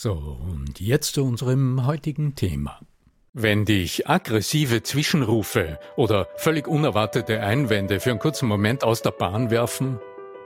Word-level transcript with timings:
So, 0.00 0.12
und 0.12 0.78
jetzt 0.78 1.14
zu 1.14 1.24
unserem 1.24 1.84
heutigen 1.84 2.36
Thema. 2.36 2.78
Wenn 3.32 3.64
dich 3.64 4.08
aggressive 4.08 4.84
Zwischenrufe 4.84 5.80
oder 5.96 6.28
völlig 6.36 6.68
unerwartete 6.68 7.40
Einwände 7.40 7.98
für 7.98 8.10
einen 8.10 8.20
kurzen 8.20 8.46
Moment 8.46 8.84
aus 8.84 9.02
der 9.02 9.10
Bahn 9.10 9.50
werfen, 9.50 9.98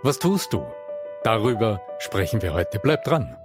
was 0.03 0.19
tust 0.19 0.55
du? 0.55 0.65
Darüber 1.23 1.83
sprechen 1.99 2.41
wir 2.41 2.55
heute. 2.55 2.79
Bleib 2.79 3.05
dran. 3.05 3.37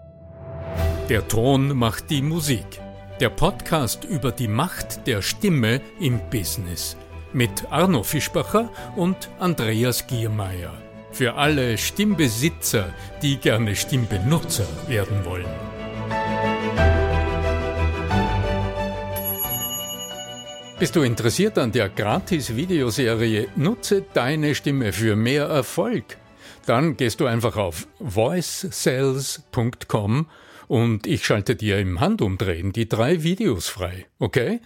Der 1.10 1.28
Ton 1.28 1.78
macht 1.78 2.10
die 2.10 2.22
Musik. 2.22 2.80
Der 3.20 3.30
Podcast 3.30 4.06
über 4.06 4.32
die 4.32 4.48
Macht 4.48 5.08
der 5.08 5.22
Stimme 5.22 5.82
im 6.00 6.22
Business. 6.30 6.96
Mit 7.34 7.70
Arno 7.70 8.04
Fischbacher 8.04 8.72
und 8.96 9.30
Andreas 9.40 10.08
Giermeier. 10.08 10.74
Für 11.12 11.34
alle 11.34 11.78
Stimmbesitzer, 11.78 12.94
die 13.22 13.36
gerne 13.36 13.76
Stimmbenutzer 13.76 14.68
werden 14.88 15.26
wollen. 15.26 15.77
Bist 20.80 20.96
du 20.96 21.02
interessiert 21.02 21.58
an 21.58 21.72
der 21.72 21.90
Gratis-Videoserie 21.90 23.48
Nutze 23.56 24.06
deine 24.14 24.54
Stimme 24.54 24.94
für 24.94 25.16
mehr 25.16 25.46
Erfolg? 25.46 26.18
Dann 26.68 26.98
gehst 26.98 27.20
du 27.20 27.26
einfach 27.26 27.58
auf 27.58 27.88
voicesales.com 27.98 30.30
und 30.68 31.08
ich 31.08 31.26
schalte 31.26 31.56
dir 31.56 31.80
im 31.80 32.00
Handumdrehen 32.00 32.74
die 32.74 32.88
drei 32.88 33.24
Videos 33.24 33.68
frei, 33.68 34.06
okay? 34.20 34.62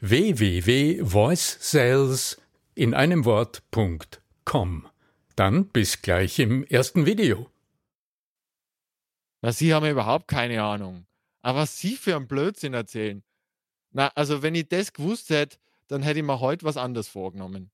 www.voicesales 0.00 2.42
in 2.74 2.92
einem 2.92 3.24
Wort.com. 3.24 4.86
Dann 5.34 5.68
bis 5.68 6.02
gleich 6.02 6.38
im 6.40 6.62
ersten 6.64 7.06
Video. 7.06 7.48
Na, 9.40 9.52
Sie 9.52 9.72
haben 9.72 9.88
überhaupt 9.88 10.28
keine 10.28 10.62
Ahnung. 10.62 11.06
Aber 11.40 11.60
was 11.60 11.78
Sie 11.78 11.96
für 11.96 12.16
einen 12.16 12.28
Blödsinn 12.28 12.74
erzählen. 12.74 13.22
Na, 13.92 14.08
also 14.14 14.42
wenn 14.42 14.54
ich 14.54 14.68
das 14.68 14.92
gewusst 14.92 15.30
hätte, 15.30 15.58
dann 15.88 16.02
hätte 16.02 16.20
ich 16.20 16.24
mir 16.24 16.40
heute 16.40 16.64
was 16.64 16.76
anderes 16.76 17.08
vorgenommen. 17.08 17.70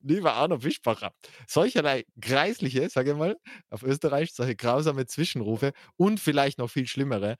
Lieber 0.00 0.34
Arno 0.34 0.58
Fischbacher, 0.60 1.12
solcherlei 1.48 2.04
greisliche, 2.20 2.88
sage 2.90 3.12
ich 3.12 3.16
mal, 3.16 3.36
auf 3.70 3.82
Österreich, 3.82 4.32
solche 4.34 4.54
grausame 4.54 5.06
Zwischenrufe 5.06 5.72
und 5.96 6.20
vielleicht 6.20 6.58
noch 6.58 6.68
viel 6.70 6.86
schlimmere, 6.86 7.36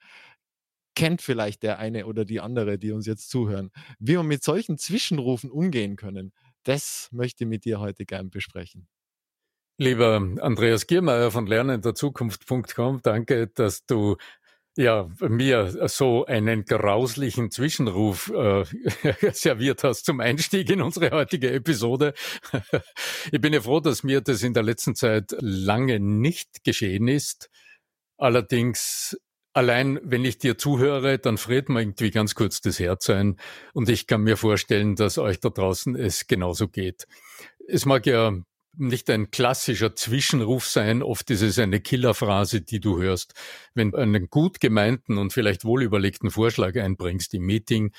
kennt 0.95 1.21
vielleicht 1.21 1.63
der 1.63 1.79
eine 1.79 2.07
oder 2.07 2.25
die 2.25 2.41
andere, 2.41 2.79
die 2.79 2.91
uns 2.91 3.05
jetzt 3.05 3.29
zuhören. 3.29 3.71
Wie 3.99 4.13
wir 4.13 4.23
mit 4.23 4.43
solchen 4.43 4.77
Zwischenrufen 4.77 5.51
umgehen 5.51 5.95
können, 5.95 6.33
das 6.63 7.09
möchte 7.11 7.43
ich 7.43 7.49
mit 7.49 7.65
dir 7.65 7.79
heute 7.79 8.05
gern 8.05 8.31
besprechen. 8.31 8.87
Lieber 9.79 10.15
Andreas 10.41 10.87
Giermeier 10.87 11.29
von 11.29 11.45
lernenderzukunft.com, 11.45 13.01
danke, 13.03 13.45
dass 13.47 13.85
du 13.85 14.17
ja, 14.77 15.09
mir 15.19 15.87
so 15.89 16.25
einen 16.25 16.63
grauslichen 16.63 17.51
Zwischenruf 17.51 18.29
äh, 18.29 18.63
serviert 19.33 19.83
hast 19.83 20.05
zum 20.05 20.19
Einstieg 20.19 20.69
in 20.69 20.81
unsere 20.81 21.11
heutige 21.11 21.51
Episode. 21.51 22.13
ich 23.31 23.41
bin 23.41 23.53
ja 23.53 23.61
froh, 23.61 23.79
dass 23.79 24.03
mir 24.03 24.21
das 24.21 24.43
in 24.43 24.53
der 24.53 24.63
letzten 24.63 24.95
Zeit 24.95 25.35
lange 25.39 25.99
nicht 25.99 26.63
geschehen 26.63 27.07
ist. 27.07 27.49
Allerdings 28.17 29.17
Allein, 29.57 29.99
wenn 30.03 30.23
ich 30.23 30.37
dir 30.37 30.59
zuhöre, 30.59 31.17
dann 31.17 31.39
friert 31.39 31.67
mir 31.67 31.81
irgendwie 31.81 32.11
ganz 32.11 32.35
kurz 32.35 32.61
das 32.61 32.77
Herz 32.77 33.09
ein. 33.09 33.37
Und 33.73 33.89
ich 33.89 34.05
kann 34.05 34.21
mir 34.21 34.37
vorstellen, 34.37 34.95
dass 34.95 35.17
euch 35.17 35.39
da 35.39 35.49
draußen 35.49 35.95
es 35.95 36.27
genauso 36.27 36.67
geht. 36.67 37.07
Es 37.67 37.87
mag 37.87 38.05
ja 38.05 38.33
nicht 38.77 39.09
ein 39.09 39.31
klassischer 39.31 39.95
Zwischenruf 39.95 40.65
sein. 40.65 41.03
Oft 41.03 41.29
ist 41.31 41.41
es 41.41 41.59
eine 41.59 41.79
Killerphrase, 41.79 42.61
die 42.61 42.79
du 42.79 43.01
hörst, 43.01 43.33
wenn 43.73 43.91
du 43.91 43.97
einen 43.97 44.29
gut 44.29 44.59
gemeinten 44.59 45.17
und 45.17 45.33
vielleicht 45.33 45.65
wohlüberlegten 45.65 46.31
Vorschlag 46.31 46.75
einbringst 46.75 47.33
im 47.33 47.43
Meeting 47.43 47.91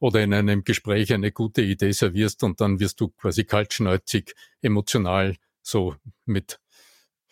oder 0.00 0.22
in 0.22 0.34
einem 0.34 0.64
Gespräch 0.64 1.12
eine 1.12 1.32
gute 1.32 1.62
Idee 1.62 1.92
servierst 1.92 2.42
und 2.42 2.60
dann 2.60 2.80
wirst 2.80 3.00
du 3.00 3.08
quasi 3.08 3.44
kaltschnäuzig, 3.44 4.34
emotional, 4.60 5.36
so 5.62 5.96
mit, 6.24 6.60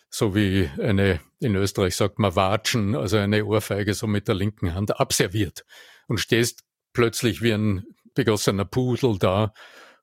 so 0.09 0.35
wie 0.35 0.69
eine, 0.79 1.19
in 1.39 1.55
Österreich 1.55 1.95
sagt 1.95 2.19
man 2.19 2.35
Watschen, 2.35 2.95
also 2.95 3.17
eine 3.17 3.45
Ohrfeige 3.45 3.93
so 3.93 4.07
mit 4.07 4.27
der 4.27 4.35
linken 4.35 4.73
Hand 4.73 4.99
abserviert 4.99 5.65
und 6.07 6.19
stehst 6.19 6.63
plötzlich 6.93 7.41
wie 7.41 7.53
ein 7.53 7.85
begossener 8.13 8.65
Pudel 8.65 9.19
da 9.19 9.53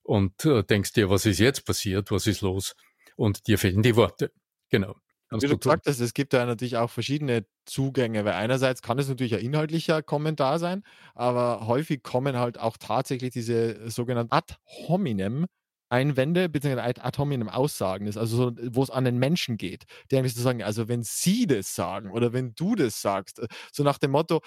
und 0.03 0.45
äh, 0.45 0.63
denkst 0.63 0.93
dir, 0.93 1.11
was 1.11 1.27
ist 1.27 1.39
jetzt 1.39 1.65
passiert, 1.65 2.11
was 2.11 2.27
ist 2.27 2.41
los? 2.41 2.75
Und 3.17 3.47
dir 3.47 3.59
fehlen 3.59 3.83
die 3.83 3.97
Worte. 3.97 4.33
Genau. 4.71 4.97
Wie 5.41 5.47
du 5.47 5.57
gesagt 5.57 5.87
hast, 5.87 6.01
es 6.01 6.13
gibt 6.13 6.35
ja 6.35 6.45
natürlich 6.45 6.77
auch 6.77 6.91
verschiedene 6.91 7.47
Zugänge, 7.65 8.25
weil 8.25 8.35
einerseits 8.35 8.83
kann 8.83 8.99
es 8.99 9.09
natürlich 9.09 9.35
ein 9.35 9.41
inhaltlicher 9.41 10.03
Kommentar 10.03 10.59
sein, 10.59 10.83
aber 11.15 11.67
häufig 11.67 12.03
kommen 12.03 12.37
halt 12.37 12.59
auch 12.59 12.77
tatsächlich 12.77 13.31
diese 13.31 13.91
sogenannten 13.91 14.33
ad 14.33 14.55
hominem 14.89 15.47
Einwände 15.89 16.49
bzw. 16.49 16.81
ad 16.81 17.19
hominem 17.19 17.49
Aussagen 17.49 18.07
ist, 18.07 18.17
also 18.17 18.37
so, 18.37 18.53
wo 18.73 18.83
es 18.83 18.91
an 18.91 19.05
den 19.05 19.19
Menschen 19.19 19.59
geht, 19.59 19.85
die 20.11 20.17
eigentlich 20.17 20.35
so 20.35 20.43
sagen, 20.43 20.63
also 20.63 20.89
wenn 20.89 21.03
sie 21.03 21.47
das 21.47 21.75
sagen 21.75 22.11
oder 22.11 22.33
wenn 22.33 22.55
du 22.55 22.75
das 22.75 23.01
sagst, 23.01 23.39
äh, 23.39 23.49
so 23.73 23.83
nach 23.83 23.99
dem 23.99 24.11
Motto, 24.11 24.41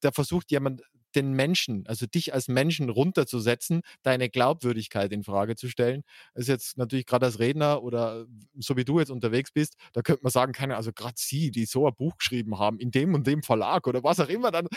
da 0.00 0.12
versucht 0.12 0.50
jemand 0.50 0.82
den 1.16 1.32
Menschen, 1.32 1.86
also 1.86 2.06
dich 2.06 2.34
als 2.34 2.48
Menschen 2.48 2.90
runterzusetzen, 2.90 3.80
deine 4.02 4.28
Glaubwürdigkeit 4.28 5.12
in 5.12 5.24
Frage 5.24 5.56
zu 5.56 5.68
stellen. 5.68 6.02
Ist 6.34 6.48
jetzt 6.48 6.78
natürlich 6.78 7.06
gerade 7.06 7.26
als 7.26 7.38
Redner 7.38 7.82
oder 7.82 8.26
so 8.58 8.76
wie 8.76 8.84
du 8.84 8.98
jetzt 9.00 9.10
unterwegs 9.10 9.50
bist, 9.52 9.76
da 9.92 10.02
könnte 10.02 10.22
man 10.22 10.30
sagen, 10.30 10.52
keine, 10.52 10.76
also 10.76 10.92
gerade 10.92 11.14
Sie, 11.16 11.50
die 11.50 11.64
so 11.64 11.86
ein 11.86 11.94
Buch 11.94 12.16
geschrieben 12.18 12.58
haben, 12.58 12.78
in 12.78 12.90
dem 12.90 13.14
und 13.14 13.26
dem 13.26 13.42
Verlag 13.42 13.86
oder 13.86 14.04
was 14.04 14.20
auch 14.20 14.28
immer 14.28 14.50
dann 14.50 14.68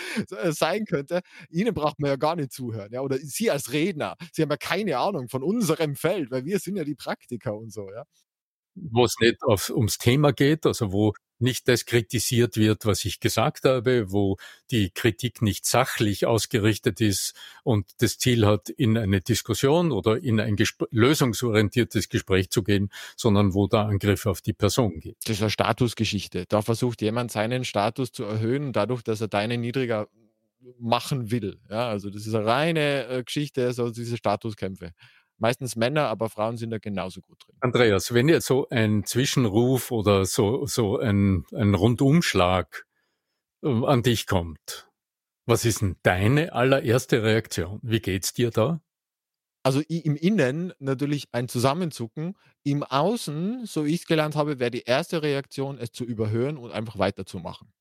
äh, 0.41 0.51
sein 0.51 0.86
könnte, 0.86 1.21
Ihnen 1.50 1.74
braucht 1.74 2.00
man 2.00 2.09
ja 2.09 2.15
gar 2.15 2.36
nicht 2.36 2.51
zuhören. 2.51 2.92
Ja? 2.92 3.01
Oder 3.01 3.18
Sie 3.18 3.51
als 3.51 3.71
Redner, 3.71 4.15
Sie 4.31 4.42
haben 4.42 4.50
ja 4.50 4.57
keine 4.57 4.97
Ahnung 4.97 5.30
von 5.30 5.44
unserem 5.44 5.95
Feld, 5.95 6.31
weil 6.31 6.45
wir 6.45 6.59
sind 6.59 6.77
ja 6.77 6.83
die 6.83 6.95
Praktiker 6.95 7.56
und 7.56 7.71
so, 7.71 7.89
ja 7.92 8.03
wo 8.75 9.06
es 9.06 9.15
nicht 9.19 9.44
auf, 9.44 9.69
ums 9.69 9.97
Thema 9.97 10.31
geht, 10.31 10.65
also 10.65 10.92
wo 10.92 11.13
nicht 11.39 11.68
das 11.68 11.86
kritisiert 11.86 12.57
wird, 12.57 12.86
was 12.86 13.06
ich 13.06 13.19
gesagt 13.19 13.65
habe, 13.65 14.12
wo 14.12 14.38
die 14.71 14.91
Kritik 14.91 15.41
nicht 15.41 15.65
sachlich 15.65 16.25
ausgerichtet 16.25 17.01
ist 17.01 17.33
und 17.63 17.88
das 18.00 18.18
Ziel 18.18 18.45
hat, 18.45 18.69
in 18.69 18.97
eine 18.97 19.21
Diskussion 19.21 19.91
oder 19.91 20.21
in 20.21 20.39
ein 20.39 20.56
Gespr 20.56 20.88
lösungsorientiertes 20.91 22.09
Gespräch 22.09 22.50
zu 22.50 22.63
gehen, 22.63 22.89
sondern 23.15 23.53
wo 23.53 23.68
der 23.68 23.81
Angriff 23.81 24.25
auf 24.25 24.41
die 24.41 24.53
Person 24.53 25.00
geht. 25.00 25.18
Das 25.25 25.38
ist 25.38 25.41
eine 25.41 25.51
Statusgeschichte. 25.51 26.45
Da 26.47 26.62
versucht 26.62 27.01
jemand 27.01 27.31
seinen 27.31 27.63
Status 27.63 28.12
zu 28.12 28.24
erhöhen, 28.24 28.74
dadurch, 28.74 29.03
dass 29.03 29.21
er 29.21 29.27
deinen 29.27 29.62
niedriger 29.62 30.07
machen 30.77 31.31
will. 31.31 31.59
Ja, 31.69 31.89
also 31.89 32.09
das 32.09 32.27
ist 32.27 32.33
eine 32.33 32.45
reine 32.45 33.07
äh, 33.07 33.24
Geschichte, 33.24 33.71
so 33.74 33.89
diese 33.89 34.18
Statuskämpfe 34.18 34.94
meistens 35.39 35.75
Männer, 35.75 36.07
aber 36.07 36.30
Frauen 36.30 36.57
sind 36.57 36.71
da 36.71 36.77
genauso 36.77 37.21
gut 37.21 37.38
drin. 37.45 37.56
Andreas, 37.62 38.13
wenn 38.13 38.30
jetzt 38.30 38.47
so 38.47 38.68
ein 38.69 39.03
Zwischenruf 39.06 39.91
oder 39.91 40.25
so, 40.25 40.65
so 40.65 41.00
ein, 41.00 41.45
ein 41.53 41.74
Rundumschlag 41.74 42.86
äh, 43.63 43.68
an 43.68 44.03
dich 44.03 44.27
kommt, 44.27 44.89
was 45.45 45.65
ist 45.65 45.81
denn 45.81 45.97
deine 46.03 46.53
allererste 46.53 47.24
Reaktion? 47.24 47.80
Wie 47.81 48.00
geht's 48.00 48.33
dir 48.33 48.51
da? 48.51 48.81
Also 49.63 49.81
im 49.81 50.15
Innen 50.15 50.74
natürlich 50.80 51.27
ein 51.31 51.50
Zusammenzucken. 51.50 52.38
Im 52.63 52.83
Außen, 52.83 53.65
so 53.65 53.85
wie 53.85 53.94
ich 53.94 54.01
es 54.01 54.07
gelernt 54.07 54.35
habe, 54.35 54.59
wäre 54.59 54.71
die 54.71 54.83
erste 54.83 55.21
Reaktion, 55.21 55.77
es 55.77 55.92
zu 55.92 56.06
überhören 56.06 56.57
und 56.57 56.71
einfach 56.71 56.97
weiterzumachen. 56.97 57.74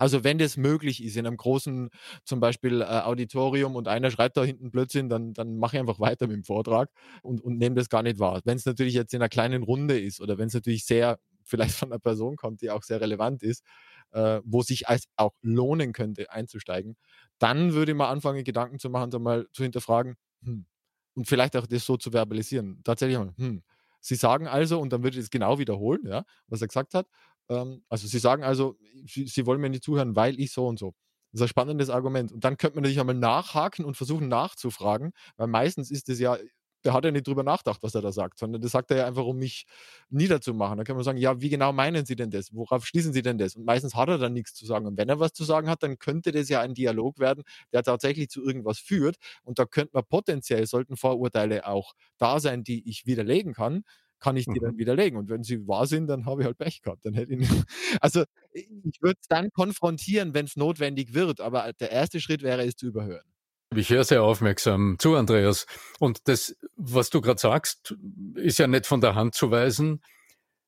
Also 0.00 0.24
wenn 0.24 0.38
das 0.38 0.56
möglich 0.56 1.02
ist 1.04 1.16
in 1.16 1.26
einem 1.26 1.36
großen, 1.36 1.90
zum 2.24 2.40
Beispiel 2.40 2.80
äh, 2.80 2.84
Auditorium 2.84 3.76
und 3.76 3.86
einer 3.86 4.10
schreibt 4.10 4.36
da 4.38 4.44
hinten 4.44 4.70
Blödsinn, 4.70 5.08
dann, 5.10 5.34
dann 5.34 5.58
mache 5.58 5.76
ich 5.76 5.80
einfach 5.80 6.00
weiter 6.00 6.26
mit 6.26 6.36
dem 6.36 6.44
Vortrag 6.44 6.90
und, 7.22 7.42
und 7.42 7.58
nehme 7.58 7.74
das 7.76 7.90
gar 7.90 8.02
nicht 8.02 8.18
wahr. 8.18 8.40
Wenn 8.44 8.56
es 8.56 8.64
natürlich 8.64 8.94
jetzt 8.94 9.12
in 9.14 9.20
einer 9.20 9.28
kleinen 9.28 9.62
Runde 9.62 10.00
ist 10.00 10.20
oder 10.20 10.38
wenn 10.38 10.48
es 10.48 10.54
natürlich 10.54 10.86
sehr 10.86 11.18
vielleicht 11.44 11.74
von 11.74 11.90
einer 11.92 11.98
Person 11.98 12.36
kommt, 12.36 12.62
die 12.62 12.70
auch 12.70 12.82
sehr 12.82 13.00
relevant 13.00 13.42
ist, 13.42 13.64
äh, 14.12 14.40
wo 14.44 14.62
sich 14.62 14.88
als 14.88 15.04
auch 15.16 15.32
lohnen 15.42 15.92
könnte, 15.92 16.30
einzusteigen, 16.32 16.96
dann 17.38 17.72
würde 17.74 17.92
ich 17.92 17.98
mal 17.98 18.08
anfangen, 18.10 18.44
Gedanken 18.44 18.78
zu 18.78 18.90
machen, 18.90 19.10
so 19.10 19.18
mal 19.18 19.46
zu 19.52 19.62
hinterfragen, 19.62 20.16
hm, 20.42 20.66
und 21.14 21.26
vielleicht 21.28 21.56
auch 21.56 21.66
das 21.66 21.84
so 21.84 21.96
zu 21.96 22.12
verbalisieren. 22.12 22.80
Tatsächlich 22.84 23.18
hm, 23.36 23.62
Sie 24.02 24.14
sagen 24.14 24.46
also, 24.48 24.80
und 24.80 24.92
dann 24.92 25.02
würde 25.02 25.18
ich 25.18 25.24
es 25.24 25.30
genau 25.30 25.58
wiederholen, 25.58 26.06
ja, 26.06 26.24
was 26.48 26.62
er 26.62 26.68
gesagt 26.68 26.94
hat. 26.94 27.06
Ähm, 27.50 27.84
also 27.90 28.06
Sie 28.08 28.18
sagen 28.18 28.44
also, 28.44 28.76
Sie, 29.06 29.26
Sie, 29.26 29.46
wollen 29.46 29.60
mir 29.60 29.70
nicht 29.70 29.84
zuhören, 29.84 30.16
weil 30.16 30.40
ich 30.40 30.52
so 30.52 30.66
und 30.66 30.78
so. 30.78 30.94
Das 31.32 31.40
ist 31.40 31.44
ein 31.46 31.48
spannendes 31.48 31.90
Argument. 31.90 32.32
Und 32.32 32.44
dann 32.44 32.56
könnte 32.56 32.76
man 32.76 32.82
natürlich 32.82 33.00
einmal 33.00 33.14
nachhaken 33.16 33.84
und 33.84 33.96
versuchen 33.96 34.28
nachzufragen, 34.28 35.12
weil 35.36 35.48
meistens 35.48 35.90
ist 35.90 36.08
es 36.08 36.20
ja 36.20 36.38
der 36.84 36.92
hat 36.92 37.04
ja 37.04 37.10
nicht 37.10 37.26
drüber 37.26 37.42
nachgedacht, 37.42 37.82
was 37.82 37.94
er 37.94 38.02
da 38.02 38.12
sagt, 38.12 38.38
sondern 38.38 38.62
das 38.62 38.72
sagt 38.72 38.90
er 38.90 38.98
ja 38.98 39.06
einfach, 39.06 39.24
um 39.24 39.38
mich 39.38 39.66
niederzumachen. 40.08 40.78
Da 40.78 40.84
kann 40.84 40.96
man 40.96 41.04
sagen, 41.04 41.18
ja, 41.18 41.40
wie 41.40 41.48
genau 41.50 41.72
meinen 41.72 42.06
Sie 42.06 42.16
denn 42.16 42.30
das? 42.30 42.54
Worauf 42.54 42.86
schließen 42.86 43.12
Sie 43.12 43.22
denn 43.22 43.38
das? 43.38 43.56
Und 43.56 43.64
meistens 43.64 43.94
hat 43.94 44.08
er 44.08 44.18
dann 44.18 44.32
nichts 44.32 44.54
zu 44.54 44.66
sagen. 44.66 44.86
Und 44.86 44.96
wenn 44.96 45.08
er 45.08 45.20
was 45.20 45.32
zu 45.32 45.44
sagen 45.44 45.68
hat, 45.68 45.82
dann 45.82 45.98
könnte 45.98 46.32
das 46.32 46.48
ja 46.48 46.60
ein 46.60 46.74
Dialog 46.74 47.18
werden, 47.18 47.44
der 47.72 47.82
tatsächlich 47.82 48.30
zu 48.30 48.42
irgendwas 48.42 48.78
führt. 48.78 49.16
Und 49.42 49.58
da 49.58 49.66
könnte 49.66 49.90
man 49.94 50.04
potenziell, 50.08 50.66
sollten 50.66 50.96
Vorurteile 50.96 51.66
auch 51.66 51.92
da 52.18 52.40
sein, 52.40 52.64
die 52.64 52.88
ich 52.88 53.06
widerlegen 53.06 53.52
kann, 53.54 53.84
kann 54.20 54.36
ich 54.36 54.44
die 54.44 54.60
mhm. 54.60 54.64
dann 54.64 54.78
widerlegen. 54.78 55.18
Und 55.18 55.28
wenn 55.28 55.42
sie 55.42 55.66
wahr 55.66 55.86
sind, 55.86 56.06
dann 56.06 56.26
habe 56.26 56.42
ich 56.42 56.46
halt 56.46 56.58
Pech 56.58 56.82
gehabt. 56.82 57.04
Dann 57.04 57.14
hätte 57.14 57.32
ich 57.32 57.40
nicht, 57.40 57.50
also 58.00 58.24
ich 58.52 59.00
würde 59.00 59.18
es 59.20 59.28
dann 59.28 59.50
konfrontieren, 59.50 60.34
wenn 60.34 60.44
es 60.44 60.56
notwendig 60.56 61.14
wird. 61.14 61.40
Aber 61.40 61.72
der 61.72 61.90
erste 61.90 62.20
Schritt 62.20 62.42
wäre 62.42 62.64
es 62.64 62.76
zu 62.76 62.86
überhören. 62.86 63.24
Ich 63.74 63.90
höre 63.90 64.04
sehr 64.04 64.22
aufmerksam 64.24 64.96
zu, 64.98 65.14
Andreas. 65.14 65.66
Und 66.00 66.28
das, 66.28 66.56
was 66.76 67.10
du 67.10 67.20
gerade 67.20 67.40
sagst, 67.40 67.94
ist 68.34 68.58
ja 68.58 68.66
nicht 68.66 68.86
von 68.86 69.00
der 69.00 69.14
Hand 69.14 69.34
zu 69.34 69.50
weisen. 69.50 70.02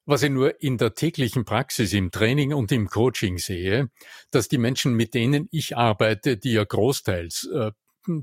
Was 0.04 0.22
ich 0.22 0.30
nur 0.30 0.60
in 0.60 0.78
der 0.78 0.94
täglichen 0.94 1.44
Praxis, 1.44 1.92
im 1.92 2.10
Training 2.10 2.52
und 2.52 2.72
im 2.72 2.88
Coaching 2.88 3.38
sehe, 3.38 3.88
dass 4.32 4.48
die 4.48 4.58
Menschen, 4.58 4.94
mit 4.94 5.14
denen 5.14 5.48
ich 5.52 5.76
arbeite, 5.76 6.36
die 6.36 6.52
ja 6.52 6.64
großteils 6.64 7.48
äh, 7.52 7.70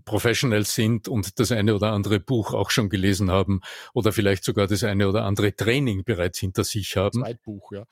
Professionals 0.06 0.76
sind 0.76 1.08
und 1.08 1.40
das 1.40 1.52
eine 1.52 1.76
oder 1.76 1.92
andere 1.92 2.20
Buch 2.20 2.54
auch 2.54 2.70
schon 2.70 2.90
gelesen 2.90 3.32
haben 3.32 3.62
oder 3.94 4.12
vielleicht 4.12 4.44
sogar 4.44 4.68
das 4.68 4.84
eine 4.84 5.08
oder 5.08 5.24
andere 5.24 5.56
Training 5.56 6.04
bereits 6.04 6.40
hinter 6.40 6.64
sich 6.64 6.96
haben. 6.98 7.22
Zweitbuch, 7.22 7.72
ja. 7.72 7.86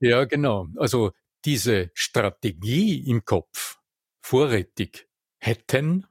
Ja, 0.00 0.24
genau. 0.24 0.68
Also 0.76 1.12
diese 1.44 1.90
Strategie 1.94 3.08
im 3.08 3.24
Kopf 3.24 3.78
vorrätig 4.20 5.08
hätten, 5.38 6.06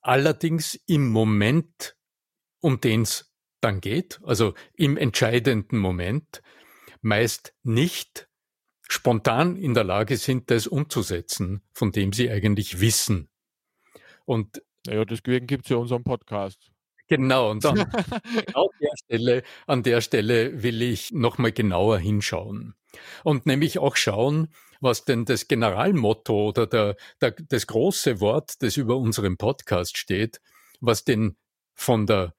allerdings 0.00 0.78
im 0.86 1.08
Moment, 1.08 1.96
um 2.60 2.80
den 2.80 3.02
es 3.02 3.32
dann 3.60 3.80
geht, 3.80 4.20
also 4.24 4.54
im 4.74 4.96
entscheidenden 4.96 5.78
Moment, 5.78 6.42
meist 7.02 7.54
nicht 7.62 8.28
spontan 8.88 9.56
in 9.56 9.74
der 9.74 9.84
Lage 9.84 10.16
sind, 10.16 10.50
das 10.50 10.66
umzusetzen, 10.66 11.62
von 11.72 11.92
dem 11.92 12.12
sie 12.12 12.30
eigentlich 12.30 12.80
wissen. 12.80 13.28
Und 14.24 14.62
ja, 14.86 15.04
deswegen 15.04 15.46
gibt 15.46 15.64
es 15.64 15.70
ja 15.70 15.76
unseren 15.76 16.04
Podcast. 16.04 16.70
Genau, 17.08 17.50
und 17.50 17.64
dann 17.64 17.80
an 18.54 18.68
der 18.80 18.92
Stelle, 18.96 19.42
an 19.66 19.82
der 19.82 20.00
Stelle 20.00 20.62
will 20.62 20.80
ich 20.80 21.10
nochmal 21.12 21.52
genauer 21.52 21.98
hinschauen. 21.98 22.74
Und 23.24 23.46
nämlich 23.46 23.78
auch 23.78 23.96
schauen, 23.96 24.48
was 24.80 25.04
denn 25.04 25.24
das 25.24 25.48
Generalmotto 25.48 26.48
oder 26.48 26.66
der, 26.66 26.96
der, 27.20 27.32
das 27.32 27.66
große 27.66 28.20
Wort, 28.20 28.62
das 28.62 28.76
über 28.76 28.96
unserem 28.96 29.36
Podcast 29.36 29.98
steht, 29.98 30.40
was 30.80 31.04
denn 31.04 31.36
von 31.74 32.06
der 32.06 32.34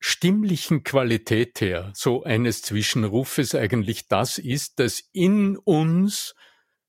stimmlichen 0.00 0.82
Qualität 0.82 1.60
her 1.60 1.92
so 1.94 2.22
eines 2.22 2.62
Zwischenrufes 2.62 3.54
eigentlich 3.54 4.08
das 4.08 4.38
ist, 4.38 4.78
das 4.78 5.02
in 5.12 5.56
uns 5.56 6.34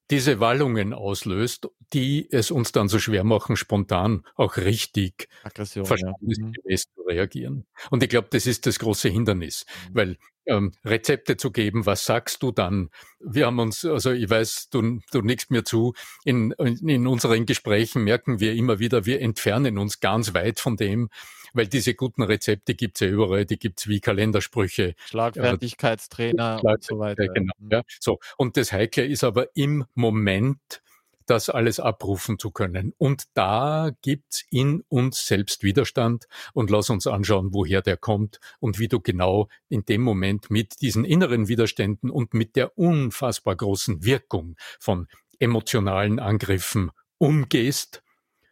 diese 0.10 0.40
Wallungen 0.40 0.94
auslöst, 0.94 1.70
die 1.94 2.28
es 2.32 2.52
uns 2.52 2.72
dann 2.72 2.88
so 2.88 3.00
schwer 3.00 3.24
machen, 3.24 3.56
spontan 3.56 4.26
auch 4.36 4.58
richtig 4.58 5.28
verstandesgemäß 5.44 6.86
ja. 6.86 6.92
Mhm. 6.92 6.96
zu 6.96 7.02
reagieren. 7.08 7.66
Und 7.90 8.04
ich 8.04 8.10
glaube, 8.10 8.28
das 8.32 8.46
ist 8.46 8.66
das 8.66 8.80
große 8.80 9.10
Hindernis, 9.10 9.66
mhm. 9.90 9.96
weil 9.96 10.18
ähm, 10.48 10.72
Rezepte 10.86 11.38
zu 11.38 11.52
geben, 11.52 11.86
was 11.86 12.06
sagst 12.06 12.42
du 12.44 12.52
dann? 12.52 12.90
Wir 13.20 13.46
haben 13.46 13.60
uns, 13.60 13.86
also 13.86 14.12
ich 14.12 14.30
weiß, 14.30 14.70
du, 14.70 15.00
du 15.12 15.22
nickst 15.22 15.52
mir 15.52 15.64
zu, 15.64 15.94
in, 16.24 16.52
in, 16.58 16.88
in 16.88 17.08
unseren 17.08 17.46
Gesprächen 17.46 18.04
merken 18.04 18.40
wir 18.40 18.54
immer 18.54 18.80
wieder, 18.80 19.06
wir 19.06 19.22
entfernen 19.22 19.78
uns 19.78 20.00
ganz 20.00 20.34
weit 20.34 20.60
von 20.60 20.78
dem, 20.78 21.10
weil 21.54 21.68
diese 21.68 21.94
guten 21.94 22.24
Rezepte 22.24 22.76
gibt's 22.76 23.00
ja 23.00 23.08
überall, 23.08 23.46
die 23.46 23.58
gibt's 23.58 23.88
wie 23.88 24.00
Kalendersprüche. 24.00 24.96
Schlagfertigkeitstrainer 25.06 26.62
äh, 26.64 26.68
und 26.68 26.84
so 26.84 27.00
weiter. 27.00 27.28
Genau, 27.28 27.54
mhm. 27.60 27.70
ja. 27.72 27.82
So. 28.00 28.20
Und 28.38 28.58
das 28.58 28.72
Heikle 28.72 29.06
ist 29.06 29.24
aber 29.24 29.56
im 29.56 29.86
Moment, 29.96 30.82
das 31.28 31.50
alles 31.50 31.80
abrufen 31.80 32.40
zu 32.40 32.52
können. 32.52 32.94
Und 32.98 33.26
da 33.34 33.92
gibt's 34.02 34.44
in 34.50 34.84
uns 34.90 35.28
selbst 35.28 35.64
Widerstand 35.64 36.26
und 36.54 36.70
lass 36.72 36.90
uns 36.90 37.06
anschauen, 37.06 37.54
woher 37.54 37.82
der 37.82 37.98
kommt 37.98 38.40
und 38.60 38.80
wie 38.80 38.88
du 38.88 39.00
genau 39.00 39.48
in 39.70 39.86
dem 39.86 40.02
Moment 40.02 40.50
mit 40.50 40.82
diesen 40.82 41.06
inneren 41.06 41.48
Widerständen 41.48 42.10
und 42.10 42.34
mit 42.34 42.56
der 42.56 42.78
unfassbar 42.78 43.56
großen 43.56 44.04
Wirkung 44.04 44.56
von 44.80 45.08
emotionalen 45.40 46.20
Angriffen 46.20 46.92
umgehst, 47.18 48.04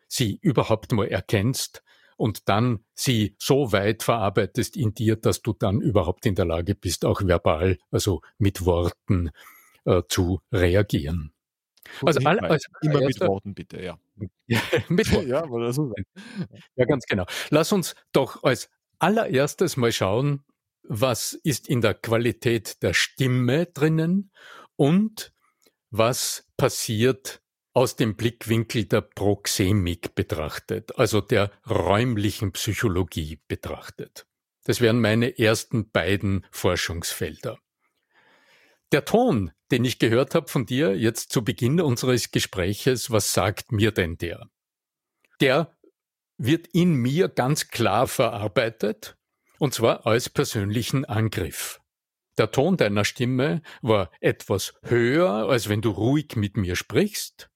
sie 0.08 0.38
überhaupt 0.42 0.92
mal 0.92 1.08
erkennst 1.08 1.84
und 2.18 2.48
dann 2.50 2.86
sie 2.94 3.36
so 3.40 3.72
weit 3.72 4.04
verarbeitest 4.04 4.78
in 4.78 4.94
dir, 4.94 5.16
dass 5.16 5.42
du 5.42 5.54
dann 5.54 5.82
überhaupt 5.82 6.26
in 6.26 6.36
der 6.36 6.46
Lage 6.46 6.76
bist, 6.76 7.06
auch 7.06 7.22
verbal, 7.22 7.78
also 7.92 8.22
mit 8.38 8.66
Worten 8.66 9.32
äh, 9.86 10.04
zu 10.08 10.42
reagieren. 10.52 11.35
Also 12.04 12.20
all, 12.22 12.40
als 12.40 12.66
immer 12.82 13.02
mit 13.02 13.20
Worten 13.22 13.54
bitte, 13.54 13.82
ja. 13.82 13.98
ja 14.48 14.62
mit 14.90 15.12
Worten. 15.12 15.28
ja, 15.28 15.46
oder 15.46 15.74
so 15.74 15.94
ja, 16.76 16.86
ganz 16.86 17.06
genau. 17.06 17.26
Lass 17.50 17.72
uns 17.72 17.96
doch 18.12 18.44
als 18.44 18.70
allererstes 19.00 19.78
mal 19.78 19.92
schauen, 19.92 20.44
was 20.84 21.34
ist 21.34 21.68
in 21.68 21.82
der 21.82 21.94
Qualität 21.94 22.82
der 22.84 22.94
Stimme 22.94 23.66
drinnen 23.68 24.32
und 24.76 25.34
was 25.90 26.48
passiert 26.58 27.42
aus 27.74 27.96
dem 27.96 28.16
Blickwinkel 28.16 28.86
der 28.86 29.02
Proxemik 29.02 30.16
betrachtet, 30.16 30.98
also 30.98 31.22
der 31.22 31.52
räumlichen 31.70 32.54
Psychologie 32.54 33.42
betrachtet. 33.48 34.26
Das 34.64 34.82
wären 34.82 35.02
meine 35.02 35.38
ersten 35.38 35.92
beiden 35.92 36.46
Forschungsfelder. 36.52 37.60
Der 38.92 39.06
Ton, 39.06 39.52
den 39.72 39.84
ich 39.84 40.00
gehört 40.00 40.36
habe 40.36 40.48
von 40.48 40.66
dir 40.66 40.96
jetzt 40.96 41.32
zu 41.32 41.44
Beginn 41.44 41.82
unseres 41.82 42.32
Gespräches, 42.32 43.12
was 43.12 43.34
sagt 43.34 43.72
mir 43.72 43.92
denn 43.92 44.18
der? 44.18 44.50
Der 45.42 45.76
wird 46.38 46.68
in 46.68 46.94
mir 46.94 47.28
ganz 47.28 47.70
klar 47.70 48.08
verarbeitet, 48.08 49.18
und 49.58 49.74
zwar 49.74 50.06
als 50.06 50.30
persönlichen 50.30 51.06
Angriff. 51.06 51.82
Der 52.38 52.52
Ton 52.52 52.78
deiner 52.78 53.06
Stimme 53.06 53.62
war 53.82 54.12
etwas 54.20 54.74
höher, 54.84 55.50
als 55.50 55.70
wenn 55.70 55.82
du 55.82 55.92
ruhig 55.92 56.36
mit 56.36 56.58
mir 56.58 56.76
sprichst, 56.76 57.50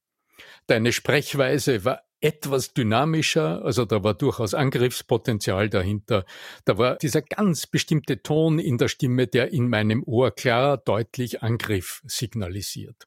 Deine 0.70 0.92
Sprechweise 0.92 1.84
war 1.84 2.04
etwas 2.20 2.74
dynamischer, 2.74 3.64
also 3.64 3.84
da 3.84 4.04
war 4.04 4.14
durchaus 4.14 4.54
Angriffspotenzial 4.54 5.70
dahinter. 5.70 6.24
Da 6.64 6.78
war 6.78 6.96
dieser 6.96 7.22
ganz 7.22 7.66
bestimmte 7.66 8.22
Ton 8.22 8.58
in 8.58 8.78
der 8.78 8.88
Stimme, 8.88 9.26
der 9.26 9.52
in 9.52 9.68
meinem 9.68 10.02
Ohr 10.04 10.30
klar, 10.30 10.76
deutlich 10.76 11.42
Angriff 11.42 12.02
signalisiert. 12.06 13.06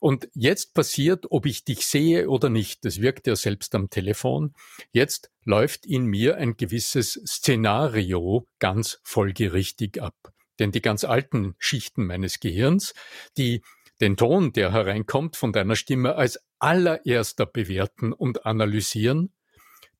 Und 0.00 0.28
jetzt 0.34 0.74
passiert, 0.74 1.26
ob 1.30 1.46
ich 1.46 1.64
dich 1.64 1.86
sehe 1.86 2.28
oder 2.28 2.48
nicht, 2.48 2.84
das 2.84 3.00
wirkt 3.00 3.26
ja 3.26 3.36
selbst 3.36 3.74
am 3.74 3.90
Telefon, 3.90 4.54
jetzt 4.92 5.30
läuft 5.44 5.86
in 5.86 6.06
mir 6.06 6.36
ein 6.36 6.56
gewisses 6.56 7.20
Szenario 7.26 8.46
ganz 8.58 9.00
folgerichtig 9.04 10.02
ab. 10.02 10.14
Denn 10.58 10.72
die 10.72 10.80
ganz 10.80 11.04
alten 11.04 11.54
Schichten 11.58 12.06
meines 12.06 12.40
Gehirns, 12.40 12.94
die 13.36 13.62
den 14.00 14.16
Ton, 14.16 14.52
der 14.52 14.72
hereinkommt 14.72 15.36
von 15.36 15.52
deiner 15.52 15.76
Stimme, 15.76 16.16
als 16.16 16.38
allererster 16.58 17.46
bewerten 17.46 18.12
und 18.12 18.46
analysieren, 18.46 19.32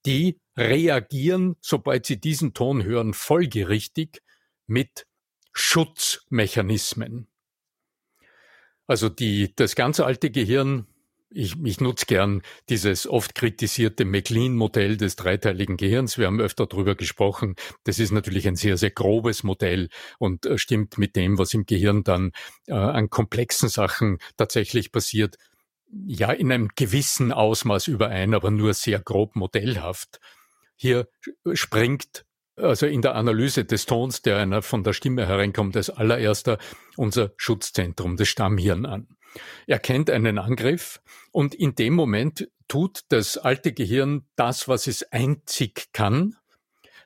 die 0.05 0.41
reagieren, 0.57 1.57
sobald 1.61 2.07
sie 2.07 2.21
diesen 2.21 2.55
Ton 2.55 2.85
hören, 2.85 3.15
folgerichtig 3.15 4.23
mit 4.67 5.07
Schutzmechanismen. 5.53 7.29
Also 8.87 9.09
die, 9.09 9.55
das 9.57 9.75
ganz 9.75 10.01
alte 10.01 10.31
Gehirn, 10.31 10.87
ich, 11.31 11.57
ich 11.65 11.81
nutze 11.81 12.07
gern 12.07 12.43
dieses 12.69 13.07
oft 13.07 13.35
kritisierte 13.35 14.05
McLean-Modell 14.05 14.97
des 14.97 15.17
dreiteiligen 15.17 15.77
Gehirns. 15.77 16.19
Wir 16.19 16.27
haben 16.27 16.41
öfter 16.41 16.67
darüber 16.67 16.95
gesprochen. 16.95 17.57
Das 17.85 17.99
ist 17.99 18.13
natürlich 18.13 18.47
ein 18.47 18.57
sehr, 18.57 18.77
sehr 18.77 18.91
grobes 18.91 19.43
Modell 19.43 19.89
und 20.19 20.47
äh, 20.47 20.59
stimmt 20.59 20.99
mit 20.99 21.17
dem, 21.17 21.39
was 21.39 21.53
im 21.55 21.67
Gehirn 21.67 22.05
dann 22.05 22.33
äh, 22.67 22.75
an 22.75 23.11
komplexen 23.11 23.69
Sachen 23.69 24.19
tatsächlich 24.37 24.93
passiert, 24.93 25.37
ja 26.07 26.33
in 26.33 26.53
einem 26.53 26.69
gewissen 26.75 27.33
Ausmaß 27.33 27.89
überein, 27.89 28.35
aber 28.35 28.51
nur 28.51 28.75
sehr 28.75 29.01
grob 29.01 29.37
modellhaft. 29.37 30.21
Hier 30.77 31.09
springt 31.55 32.25
also 32.57 32.87
in 32.87 33.03
der 33.03 33.15
Analyse 33.15 33.65
des 33.65 33.85
Tons, 33.85 34.23
der 34.23 34.39
einer 34.39 34.63
von 34.63 34.83
der 34.83 34.95
Stimme 34.95 35.27
hereinkommt, 35.27 35.77
als 35.77 35.91
allererster 35.91 36.59
unser 36.97 37.33
Schutzzentrum, 37.37 38.17
das 38.17 38.29
Stammhirn 38.29 38.87
an. 38.87 39.16
Er 39.67 39.79
kennt 39.79 40.11
einen 40.11 40.39
Angriff 40.39 41.01
und 41.33 41.55
in 41.55 41.75
dem 41.75 41.95
Moment 41.95 42.49
tut 42.69 43.05
das 43.09 43.39
alte 43.39 43.73
Gehirn 43.73 44.27
das, 44.37 44.69
was 44.69 44.87
es 44.87 45.03
einzig 45.13 45.89
kann, 45.93 46.37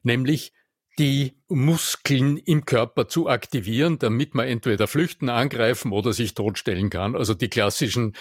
nämlich 0.02 0.52
die 0.98 1.34
Muskeln 1.48 2.36
im 2.36 2.64
Körper 2.64 3.08
zu 3.08 3.28
aktivieren, 3.28 3.98
damit 3.98 4.34
man 4.34 4.46
entweder 4.46 4.86
flüchten, 4.86 5.28
angreifen 5.28 5.92
oder 5.92 6.12
sich 6.12 6.34
totstellen 6.34 6.90
kann. 6.90 7.16
Also 7.16 7.34
die 7.34 7.48
klassischen 7.48 8.14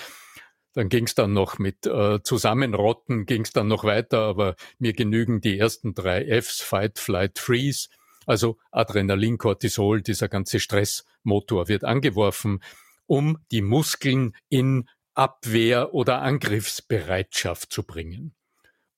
dann 0.74 0.90
ging 0.90 1.06
es 1.06 1.16
dann 1.16 1.34
noch 1.34 1.58
mit 1.58 1.86
äh, 1.88 2.22
Zusammenrotten, 2.24 3.26
ging 3.26 3.42
es 3.42 3.52
dann 3.52 3.68
noch 3.68 3.84
weiter, 3.84 4.20
aber 4.20 4.56
mir 4.78 4.94
genügen 4.94 5.42
die 5.42 5.58
ersten 5.58 5.94
drei 5.94 6.26
Fs, 6.42 6.62
Fight, 6.62 7.00
Flight, 7.00 7.40
Freeze. 7.40 7.90
Also 8.26 8.58
Adrenalin, 8.72 9.40
Cortisol, 9.40 10.02
dieser 10.02 10.28
ganze 10.28 10.60
Stressmotor 10.60 11.68
wird 11.68 11.84
angeworfen, 11.84 12.62
um 13.10 13.40
die 13.52 13.62
Muskeln 13.62 14.36
in 14.50 14.88
Abwehr- 15.16 15.94
oder 15.94 16.22
Angriffsbereitschaft 16.22 17.72
zu 17.72 17.84
bringen. 17.84 18.36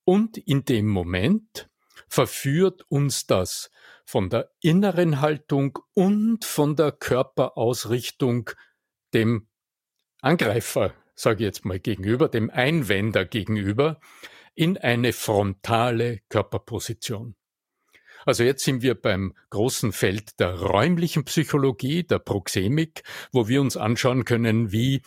Und 0.04 0.38
in 0.38 0.66
dem 0.66 0.88
Moment 0.88 1.70
verführt 2.08 2.84
uns 2.90 3.26
das 3.26 3.72
von 4.06 4.30
der 4.30 4.52
inneren 4.62 5.22
Haltung 5.22 5.80
und 5.94 6.44
von 6.46 6.76
der 6.76 6.92
Körperausrichtung 6.92 8.50
dem 9.14 9.48
Angreifer 10.22 10.94
sage 11.22 11.44
ich 11.44 11.48
jetzt 11.48 11.66
mal 11.66 11.80
gegenüber, 11.80 12.28
dem 12.28 12.50
Einwender 12.50 13.26
gegenüber, 13.26 14.00
in 14.56 14.78
eine 14.78 15.14
frontale 15.14 16.22
Körperposition. 16.30 17.36
Also 18.26 18.44
jetzt 18.44 18.64
sind 18.64 18.82
wir 18.82 18.96
beim 18.96 19.34
großen 19.50 19.92
Feld 19.92 20.40
der 20.40 20.60
räumlichen 20.60 21.26
Psychologie, 21.26 22.04
der 22.04 22.20
Proxemik, 22.20 23.04
wo 23.32 23.48
wir 23.48 23.62
uns 23.62 23.78
anschauen 23.78 24.26
können, 24.26 24.72
wie 24.72 25.02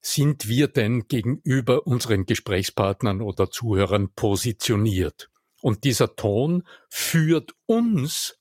sind 0.00 0.48
wir 0.48 0.68
denn 0.68 1.08
gegenüber 1.08 1.86
unseren 1.86 2.24
Gesprächspartnern 2.24 3.20
oder 3.20 3.50
Zuhörern 3.50 4.12
positioniert. 4.14 5.30
Und 5.60 5.84
dieser 5.84 6.16
Ton 6.16 6.62
führt 6.88 7.52
uns 7.66 8.38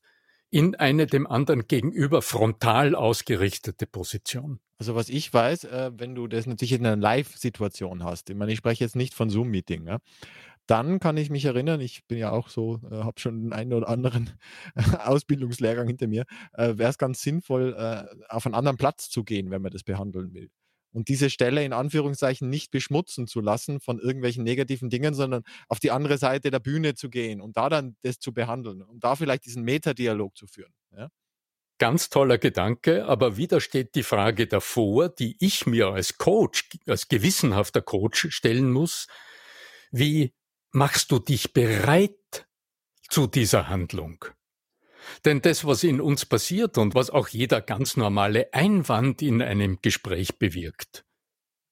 in 0.51 0.75
eine 0.75 1.05
dem 1.05 1.27
anderen 1.27 1.67
gegenüber 1.67 2.21
frontal 2.21 2.95
ausgerichtete 2.95 3.85
Position. 3.85 4.59
Also 4.77 4.95
was 4.95 5.09
ich 5.09 5.31
weiß, 5.31 5.65
äh, 5.65 5.91
wenn 5.95 6.15
du 6.15 6.27
das 6.27 6.47
natürlich 6.47 6.71
in 6.71 6.85
einer 6.85 6.95
Live-Situation 6.95 8.03
hast, 8.03 8.29
ich 8.29 8.35
meine, 8.35 8.53
ich 8.53 8.57
spreche 8.57 8.83
jetzt 8.83 8.95
nicht 8.95 9.13
von 9.13 9.29
Zoom-Meeting, 9.29 9.99
dann 10.69 10.99
kann 10.99 11.17
ich 11.17 11.29
mich 11.29 11.45
erinnern, 11.45 11.81
ich 11.81 12.05
bin 12.07 12.17
ja 12.17 12.31
auch 12.31 12.49
so, 12.49 12.79
äh, 12.91 12.97
habe 12.97 13.19
schon 13.19 13.41
den 13.41 13.53
einen 13.53 13.73
oder 13.73 13.89
anderen 13.89 14.31
Ausbildungslehrgang 15.05 15.87
hinter 15.87 16.07
mir, 16.07 16.25
äh, 16.53 16.77
wäre 16.77 16.89
es 16.89 16.97
ganz 16.97 17.21
sinnvoll, 17.21 17.75
äh, 17.77 18.05
auf 18.29 18.45
einen 18.45 18.55
anderen 18.55 18.77
Platz 18.77 19.09
zu 19.09 19.23
gehen, 19.23 19.49
wenn 19.51 19.61
man 19.61 19.71
das 19.71 19.83
behandeln 19.83 20.33
will 20.33 20.49
und 20.91 21.07
diese 21.07 21.29
Stelle 21.29 21.63
in 21.63 21.73
Anführungszeichen 21.73 22.49
nicht 22.49 22.71
beschmutzen 22.71 23.27
zu 23.27 23.41
lassen 23.41 23.79
von 23.79 23.99
irgendwelchen 23.99 24.43
negativen 24.43 24.89
Dingen, 24.89 25.13
sondern 25.13 25.43
auf 25.67 25.79
die 25.79 25.91
andere 25.91 26.17
Seite 26.17 26.51
der 26.51 26.59
Bühne 26.59 26.95
zu 26.95 27.09
gehen 27.09 27.41
und 27.41 27.57
da 27.57 27.69
dann 27.69 27.95
das 28.01 28.19
zu 28.19 28.33
behandeln 28.33 28.81
und 28.81 29.03
da 29.03 29.15
vielleicht 29.15 29.45
diesen 29.45 29.63
Metadialog 29.63 30.35
zu 30.35 30.47
führen. 30.47 30.73
Ja? 30.95 31.09
Ganz 31.77 32.09
toller 32.09 32.37
Gedanke, 32.37 33.05
aber 33.05 33.37
wieder 33.37 33.61
steht 33.61 33.95
die 33.95 34.03
Frage 34.03 34.47
davor, 34.47 35.09
die 35.09 35.37
ich 35.39 35.65
mir 35.65 35.89
als 35.89 36.17
Coach, 36.17 36.69
als 36.87 37.07
gewissenhafter 37.07 37.81
Coach 37.81 38.27
stellen 38.31 38.71
muss. 38.71 39.07
Wie 39.91 40.33
machst 40.71 41.11
du 41.11 41.19
dich 41.19 41.53
bereit 41.53 42.47
zu 43.09 43.27
dieser 43.27 43.69
Handlung? 43.69 44.25
Denn 45.25 45.41
das, 45.41 45.65
was 45.65 45.83
in 45.83 46.01
uns 46.01 46.25
passiert 46.25 46.77
und 46.77 46.93
was 46.95 47.09
auch 47.09 47.27
jeder 47.29 47.61
ganz 47.61 47.97
normale 47.97 48.53
Einwand 48.53 49.21
in 49.21 49.41
einem 49.41 49.79
Gespräch 49.81 50.37
bewirkt, 50.37 51.05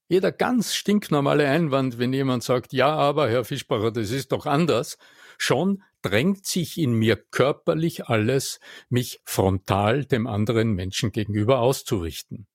jeder 0.10 0.32
ganz 0.32 0.74
stinknormale 0.74 1.48
Einwand, 1.48 2.00
wenn 2.00 2.14
jemand 2.14 2.44
sagt, 2.44 2.74
ja, 2.74 2.96
aber 2.96 3.30
Herr 3.30 3.44
Fischbacher, 3.44 3.92
das 3.92 4.12
ist 4.12 4.32
doch 4.32 4.46
anders, 4.46 4.98
schon 5.38 5.84
drängt 6.02 6.46
sich 6.46 6.78
in 6.78 6.94
mir 6.94 7.18
körperlich 7.18 8.06
alles, 8.06 8.60
mich 8.90 9.20
frontal 9.26 10.06
dem 10.06 10.26
anderen 10.26 10.72
Menschen 10.74 11.12
gegenüber 11.12 11.60
auszurichten 11.60 12.48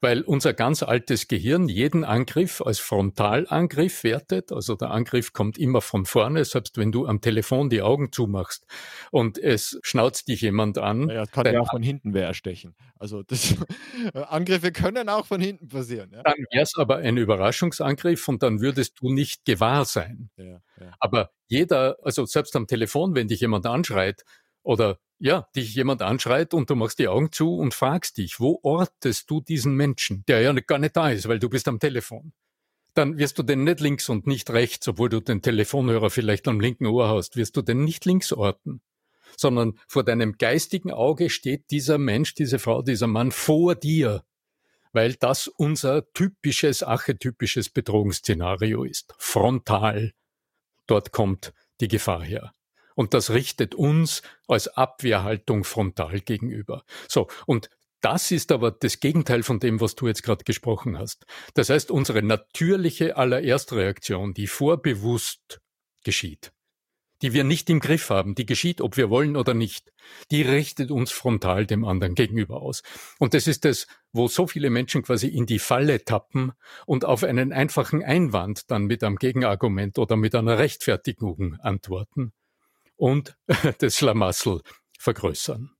weil 0.00 0.22
unser 0.22 0.54
ganz 0.54 0.82
altes 0.82 1.28
Gehirn 1.28 1.68
jeden 1.68 2.04
Angriff 2.04 2.60
als 2.60 2.78
Frontalangriff 2.78 4.04
wertet. 4.04 4.52
Also 4.52 4.74
der 4.74 4.90
Angriff 4.90 5.32
kommt 5.32 5.58
immer 5.58 5.80
von 5.80 6.06
vorne, 6.06 6.44
selbst 6.44 6.78
wenn 6.78 6.92
du 6.92 7.06
am 7.06 7.20
Telefon 7.20 7.70
die 7.70 7.82
Augen 7.82 8.12
zumachst 8.12 8.66
und 9.10 9.38
es 9.38 9.78
schnauzt 9.82 10.28
dich 10.28 10.42
jemand 10.42 10.78
an. 10.78 11.08
Ja, 11.08 11.26
kann 11.26 11.46
ja 11.46 11.60
auch 11.60 11.70
von 11.70 11.82
hinten 11.82 12.14
wer 12.14 12.26
erstechen. 12.26 12.74
Also 12.98 13.22
das, 13.22 13.54
Angriffe 14.14 14.72
können 14.72 15.08
auch 15.08 15.26
von 15.26 15.40
hinten 15.40 15.68
passieren. 15.68 16.10
Ja? 16.12 16.22
Dann 16.22 16.44
wäre 16.50 16.62
es 16.62 16.74
aber 16.76 16.96
ein 16.96 17.16
Überraschungsangriff 17.16 18.26
und 18.28 18.42
dann 18.42 18.60
würdest 18.60 19.00
du 19.00 19.10
nicht 19.12 19.44
gewahr 19.44 19.84
sein. 19.84 20.30
Ja, 20.36 20.60
ja. 20.80 20.92
Aber 20.98 21.30
jeder, 21.46 21.96
also 22.02 22.26
selbst 22.26 22.54
am 22.56 22.66
Telefon, 22.66 23.14
wenn 23.14 23.28
dich 23.28 23.40
jemand 23.40 23.66
anschreit 23.66 24.24
oder 24.68 24.98
ja, 25.18 25.48
dich 25.56 25.74
jemand 25.74 26.02
anschreit 26.02 26.52
und 26.52 26.68
du 26.68 26.76
machst 26.76 26.98
die 26.98 27.08
Augen 27.08 27.32
zu 27.32 27.56
und 27.56 27.72
fragst 27.72 28.18
dich, 28.18 28.38
wo 28.38 28.60
ortest 28.62 29.30
du 29.30 29.40
diesen 29.40 29.74
Menschen, 29.74 30.24
der 30.28 30.42
ja 30.42 30.52
gar 30.52 30.78
nicht 30.78 30.94
da 30.94 31.08
ist, 31.08 31.26
weil 31.26 31.38
du 31.38 31.48
bist 31.48 31.68
am 31.68 31.80
Telefon. 31.80 32.34
Dann 32.92 33.16
wirst 33.16 33.38
du 33.38 33.42
den 33.42 33.64
nicht 33.64 33.80
links 33.80 34.10
und 34.10 34.26
nicht 34.26 34.50
rechts, 34.50 34.86
obwohl 34.86 35.08
du 35.08 35.20
den 35.20 35.40
Telefonhörer 35.40 36.10
vielleicht 36.10 36.46
am 36.48 36.60
linken 36.60 36.84
Ohr 36.84 37.08
hast, 37.08 37.36
wirst 37.36 37.56
du 37.56 37.62
den 37.62 37.82
nicht 37.82 38.04
links 38.04 38.30
orten, 38.30 38.82
sondern 39.38 39.78
vor 39.88 40.04
deinem 40.04 40.36
geistigen 40.36 40.92
Auge 40.92 41.30
steht 41.30 41.70
dieser 41.70 41.96
Mensch, 41.96 42.34
diese 42.34 42.58
Frau, 42.58 42.82
dieser 42.82 43.06
Mann 43.06 43.32
vor 43.32 43.74
dir, 43.74 44.22
weil 44.92 45.14
das 45.14 45.48
unser 45.48 46.12
typisches, 46.12 46.82
archetypisches 46.82 47.70
Bedrohungsszenario 47.70 48.84
ist. 48.84 49.14
Frontal. 49.16 50.12
Dort 50.86 51.10
kommt 51.10 51.54
die 51.80 51.88
Gefahr 51.88 52.22
her. 52.22 52.52
Und 52.98 53.14
das 53.14 53.30
richtet 53.30 53.76
uns 53.76 54.22
als 54.48 54.66
Abwehrhaltung 54.66 55.62
frontal 55.62 56.18
gegenüber. 56.18 56.82
So, 57.06 57.28
und 57.46 57.70
das 58.00 58.32
ist 58.32 58.50
aber 58.50 58.72
das 58.72 58.98
Gegenteil 58.98 59.44
von 59.44 59.60
dem, 59.60 59.80
was 59.80 59.94
du 59.94 60.08
jetzt 60.08 60.24
gerade 60.24 60.42
gesprochen 60.42 60.98
hast. 60.98 61.24
Das 61.54 61.70
heißt, 61.70 61.92
unsere 61.92 62.24
natürliche 62.24 63.16
allererstreaktion, 63.16 64.34
die 64.34 64.48
vorbewusst 64.48 65.60
geschieht, 66.02 66.50
die 67.22 67.32
wir 67.32 67.44
nicht 67.44 67.70
im 67.70 67.78
Griff 67.78 68.10
haben, 68.10 68.34
die 68.34 68.46
geschieht, 68.46 68.80
ob 68.80 68.96
wir 68.96 69.10
wollen 69.10 69.36
oder 69.36 69.54
nicht, 69.54 69.92
die 70.32 70.42
richtet 70.42 70.90
uns 70.90 71.12
frontal 71.12 71.66
dem 71.66 71.84
anderen 71.84 72.16
gegenüber 72.16 72.62
aus. 72.62 72.82
Und 73.20 73.32
das 73.32 73.46
ist 73.46 73.64
das, 73.64 73.86
wo 74.10 74.26
so 74.26 74.48
viele 74.48 74.70
Menschen 74.70 75.04
quasi 75.04 75.28
in 75.28 75.46
die 75.46 75.60
Falle 75.60 76.04
tappen 76.04 76.50
und 76.84 77.04
auf 77.04 77.22
einen 77.22 77.52
einfachen 77.52 78.02
Einwand 78.02 78.72
dann 78.72 78.86
mit 78.86 79.04
einem 79.04 79.18
Gegenargument 79.18 80.00
oder 80.00 80.16
mit 80.16 80.34
einer 80.34 80.58
Rechtfertigung 80.58 81.54
antworten 81.60 82.32
und 82.98 83.36
das 83.78 83.96
Schlamassel 83.96 84.60
vergrößern. 84.98 85.70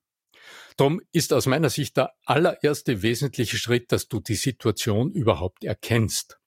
Darum 0.79 1.01
ist 1.13 1.33
aus 1.33 1.47
meiner 1.47 1.71
Sicht 1.71 1.97
der 1.97 2.15
allererste 2.25 3.03
wesentliche 3.03 3.59
Schritt, 3.59 3.91
dass 3.91 4.09
du 4.09 4.21
die 4.21 4.37
Situation 4.37 5.11
überhaupt 5.11 5.65
erkennst. 5.65 6.39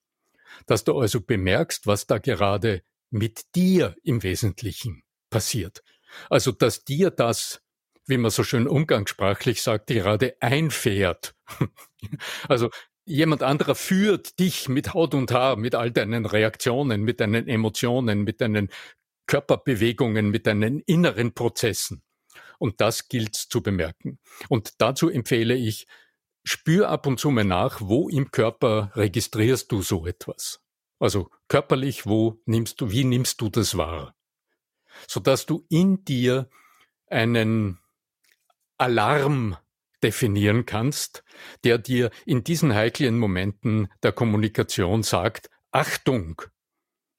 Dass 0.66 0.86
du 0.86 0.98
also 0.98 1.22
bemerkst, 1.22 1.86
was 1.86 2.08
da 2.08 2.18
gerade 2.18 2.82
mit 3.10 3.54
dir 3.56 3.96
im 4.04 4.24
Wesentlichen 4.24 5.04
passiert. 5.30 5.84
Also, 6.30 6.54
dass 6.54 6.86
dir 6.86 7.12
das, 7.12 7.62
wie 8.06 8.18
man 8.18 8.32
so 8.32 8.44
schön 8.44 8.68
umgangssprachlich 8.68 9.62
sagt, 9.62 9.88
gerade 9.88 10.36
einfährt. 10.40 11.36
also, 12.48 12.70
jemand 13.04 13.44
anderer 13.44 13.76
führt 13.76 14.40
dich 14.40 14.70
mit 14.70 14.94
Haut 14.94 15.14
und 15.14 15.32
Haar, 15.32 15.58
mit 15.58 15.76
all 15.76 15.92
deinen 15.92 16.26
Reaktionen, 16.26 17.02
mit 17.02 17.20
deinen 17.20 17.48
Emotionen, 17.48 18.24
mit 18.24 18.40
deinen 18.40 18.70
Körperbewegungen, 19.28 20.30
mit 20.30 20.48
deinen 20.48 20.80
inneren 20.80 21.34
Prozessen. 21.34 22.04
Und 22.60 22.82
das 22.82 23.08
gilt 23.08 23.36
zu 23.36 23.62
bemerken. 23.62 24.20
Und 24.50 24.82
dazu 24.82 25.10
empfehle 25.10 25.56
ich, 25.56 25.88
spür 26.44 26.90
ab 26.90 27.08
und 27.08 27.20
zu 27.20 27.32
mal 27.32 27.44
nach, 27.44 27.82
wo 27.82 28.10
im 28.10 28.32
Körper 28.32 28.92
registrierst 28.96 29.72
du 29.72 29.82
so 29.82 30.06
etwas. 30.06 30.62
Also 31.00 31.30
körperlich, 31.48 32.06
wo 32.06 32.40
nimmst 32.46 32.82
du, 32.82 32.92
wie 32.92 33.04
nimmst 33.04 33.42
du 33.42 33.50
das 33.50 33.78
wahr? 33.78 34.16
Sodass 35.08 35.46
du 35.46 35.66
in 35.70 36.06
dir 36.06 36.50
einen 37.08 37.80
Alarm 38.78 39.58
definieren 40.04 40.66
kannst, 40.66 41.24
der 41.64 41.78
dir 41.78 42.12
in 42.26 42.44
diesen 42.44 42.74
heiklen 42.74 43.18
Momenten 43.18 43.88
der 44.04 44.12
Kommunikation 44.12 45.04
sagt, 45.04 45.50
Achtung, 45.72 46.42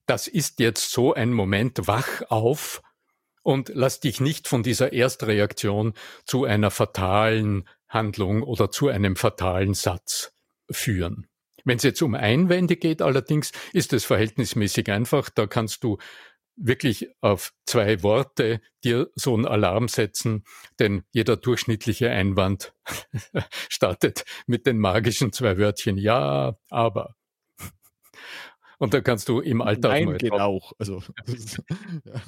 das 0.07 0.27
ist 0.27 0.61
jetzt 0.61 0.91
so 0.91 1.15
ein 1.15 1.33
Moment, 1.33 1.87
wach 1.87 2.23
auf 2.29 2.83
und 3.43 3.71
lass 3.75 4.01
dich 4.01 4.21
nicht 4.21 4.49
von 4.49 4.63
dieser 4.63 4.93
Erstreaktion 4.93 5.95
zu 6.25 6.45
einer 6.45 6.71
fatalen 6.71 7.69
Handlung 7.89 8.43
oder 8.43 8.71
zu 8.71 8.89
einem 8.89 9.17
fatalen 9.17 9.75
Satz 9.75 10.33
führen. 10.71 11.27
Wenn 11.65 11.77
es 11.77 11.85
jetzt 11.85 12.03
um 12.03 12.15
Einwände 12.15 12.77
geht 12.77 13.03
allerdings, 13.03 13.53
ist 13.73 13.93
es 13.93 14.05
verhältnismäßig 14.05 14.91
einfach. 14.91 15.31
Da 15.31 15.47
kannst 15.47 15.85
du 15.85 15.99
wirklich 16.57 17.09
auf 17.21 17.53
zwei 17.67 18.03
Worte 18.03 18.61
dir 18.85 19.11
so 19.15 19.35
einen 19.35 19.47
Alarm 19.47 19.89
setzen, 19.89 20.45
denn 20.79 21.05
jeder 21.13 21.37
durchschnittliche 21.37 22.11
Einwand 22.11 22.75
startet 23.69 24.25
mit 24.47 24.67
den 24.67 24.79
magischen 24.79 25.33
zwei 25.33 25.57
Wörtchen 25.59 25.97
Ja, 25.99 26.59
aber. 26.69 27.17
Und 28.83 28.93
da 28.95 29.01
kannst 29.01 29.29
du 29.29 29.39
im 29.39 29.63
Alltag 29.63 29.93
Nein, 29.93 30.05
mal 30.07 30.17
geht 30.17 30.33
auch. 30.33 30.73
Also, 30.77 31.05
ja. 32.05 32.21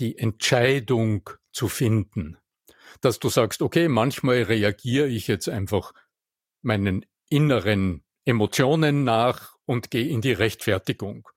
die 0.00 0.18
Entscheidung 0.18 1.28
zu 1.52 1.68
finden. 1.68 2.38
Dass 3.00 3.18
du 3.18 3.28
sagst, 3.28 3.62
okay, 3.62 3.88
manchmal 3.88 4.42
reagiere 4.42 5.08
ich 5.08 5.28
jetzt 5.28 5.48
einfach 5.48 5.92
meinen 6.62 7.04
inneren 7.28 8.04
Emotionen 8.24 9.04
nach 9.04 9.56
und 9.64 9.90
gehe 9.90 10.08
in 10.08 10.20
die 10.20 10.32
Rechtfertigung. 10.32 11.28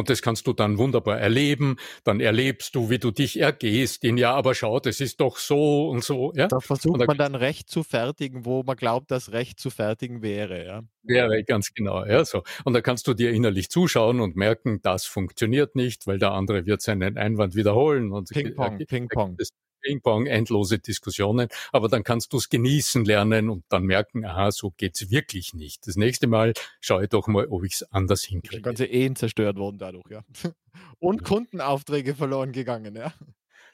Und 0.00 0.08
das 0.08 0.22
kannst 0.22 0.46
du 0.46 0.54
dann 0.54 0.78
wunderbar 0.78 1.18
erleben. 1.18 1.76
Dann 2.04 2.20
erlebst 2.20 2.74
du, 2.74 2.88
wie 2.88 2.98
du 2.98 3.10
dich 3.10 3.38
ergehst 3.38 4.02
in, 4.02 4.16
ja, 4.16 4.34
aber 4.34 4.54
schau, 4.54 4.80
das 4.80 5.00
ist 5.00 5.20
doch 5.20 5.36
so 5.36 5.90
und 5.90 6.02
so. 6.02 6.32
Ja? 6.34 6.48
Da 6.48 6.58
versucht 6.60 7.02
da, 7.02 7.04
man 7.04 7.18
dann 7.18 7.34
Recht 7.34 7.68
zu 7.68 7.82
fertigen, 7.82 8.46
wo 8.46 8.62
man 8.62 8.76
glaubt, 8.76 9.10
dass 9.10 9.32
Recht 9.32 9.60
zu 9.60 9.68
fertigen 9.68 10.22
wäre. 10.22 10.64
Ja? 10.64 10.82
Wäre, 11.02 11.44
ganz 11.44 11.74
genau. 11.74 12.04
Ja, 12.06 12.24
so. 12.24 12.42
Und 12.64 12.72
da 12.72 12.80
kannst 12.80 13.06
du 13.08 13.14
dir 13.14 13.30
innerlich 13.30 13.68
zuschauen 13.68 14.20
und 14.20 14.36
merken, 14.36 14.80
das 14.82 15.04
funktioniert 15.04 15.76
nicht, 15.76 16.06
weil 16.06 16.18
der 16.18 16.32
andere 16.32 16.64
wird 16.64 16.80
seinen 16.80 17.18
Einwand 17.18 17.54
wiederholen. 17.54 18.10
Und 18.10 18.30
Ping-Pong, 18.30 18.78
Ping-Pong. 18.86 19.36
Ping-Pong, 19.80 20.26
endlose 20.26 20.78
Diskussionen, 20.78 21.48
aber 21.72 21.88
dann 21.88 22.04
kannst 22.04 22.32
du 22.32 22.36
es 22.38 22.48
genießen 22.48 23.04
lernen 23.04 23.50
und 23.50 23.64
dann 23.68 23.84
merken, 23.84 24.24
aha, 24.24 24.52
so 24.52 24.70
geht's 24.70 25.10
wirklich 25.10 25.54
nicht. 25.54 25.86
Das 25.86 25.96
nächste 25.96 26.26
Mal 26.26 26.54
schaue 26.80 27.04
ich 27.04 27.08
doch 27.08 27.26
mal, 27.26 27.46
ob 27.46 27.64
ich 27.64 27.74
es 27.74 27.82
anders 27.92 28.22
hinkriege. 28.22 28.62
Ganze 28.62 28.86
Ehen 28.86 29.16
zerstört 29.16 29.56
worden 29.56 29.78
dadurch, 29.78 30.10
ja. 30.10 30.24
Und 30.98 31.24
Kundenaufträge 31.24 32.14
verloren 32.14 32.52
gegangen, 32.52 32.94
ja. 32.94 33.12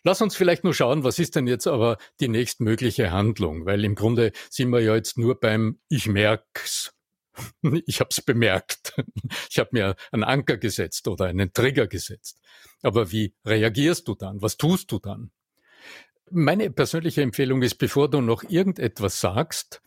Lass 0.07 0.23
uns 0.23 0.37
vielleicht 0.37 0.63
nur 0.63 0.73
schauen, 0.73 1.03
was 1.03 1.19
ist 1.19 1.35
denn 1.35 1.49
jetzt 1.49 1.67
aber 1.67 1.99
die 2.21 2.29
nächstmögliche 2.29 3.11
Handlung? 3.11 3.67
Weil 3.67 3.85
im 3.85 3.97
Grunde 3.97 4.31
sind 4.51 4.71
wir 4.71 4.81
ja 4.81 4.95
jetzt 4.95 5.19
nur 5.19 5.41
beim 5.41 5.81
Ich 5.89 6.07
merk's. 6.07 6.93
Ich 7.87 7.99
habe 8.01 8.11
es 8.11 8.23
bemerkt. 8.23 8.95
Ich 9.51 9.59
habe 9.59 9.71
mir 9.73 9.97
einen 10.13 10.23
Anker 10.23 10.59
gesetzt 10.59 11.09
oder 11.09 11.27
einen 11.27 11.53
Trigger 11.53 11.89
gesetzt. 11.89 12.39
Aber 12.83 13.11
wie 13.11 13.35
reagierst 13.45 14.07
du 14.07 14.15
dann? 14.15 14.41
Was 14.43 14.57
tust 14.57 14.93
du 14.93 15.01
dann? 15.01 15.33
Meine 16.31 16.71
persönliche 16.71 17.23
Empfehlung 17.23 17.63
ist, 17.63 17.77
bevor 17.77 18.11
du 18.11 18.21
noch 18.21 18.43
irgendetwas 18.43 19.21
sagst, 19.21 19.81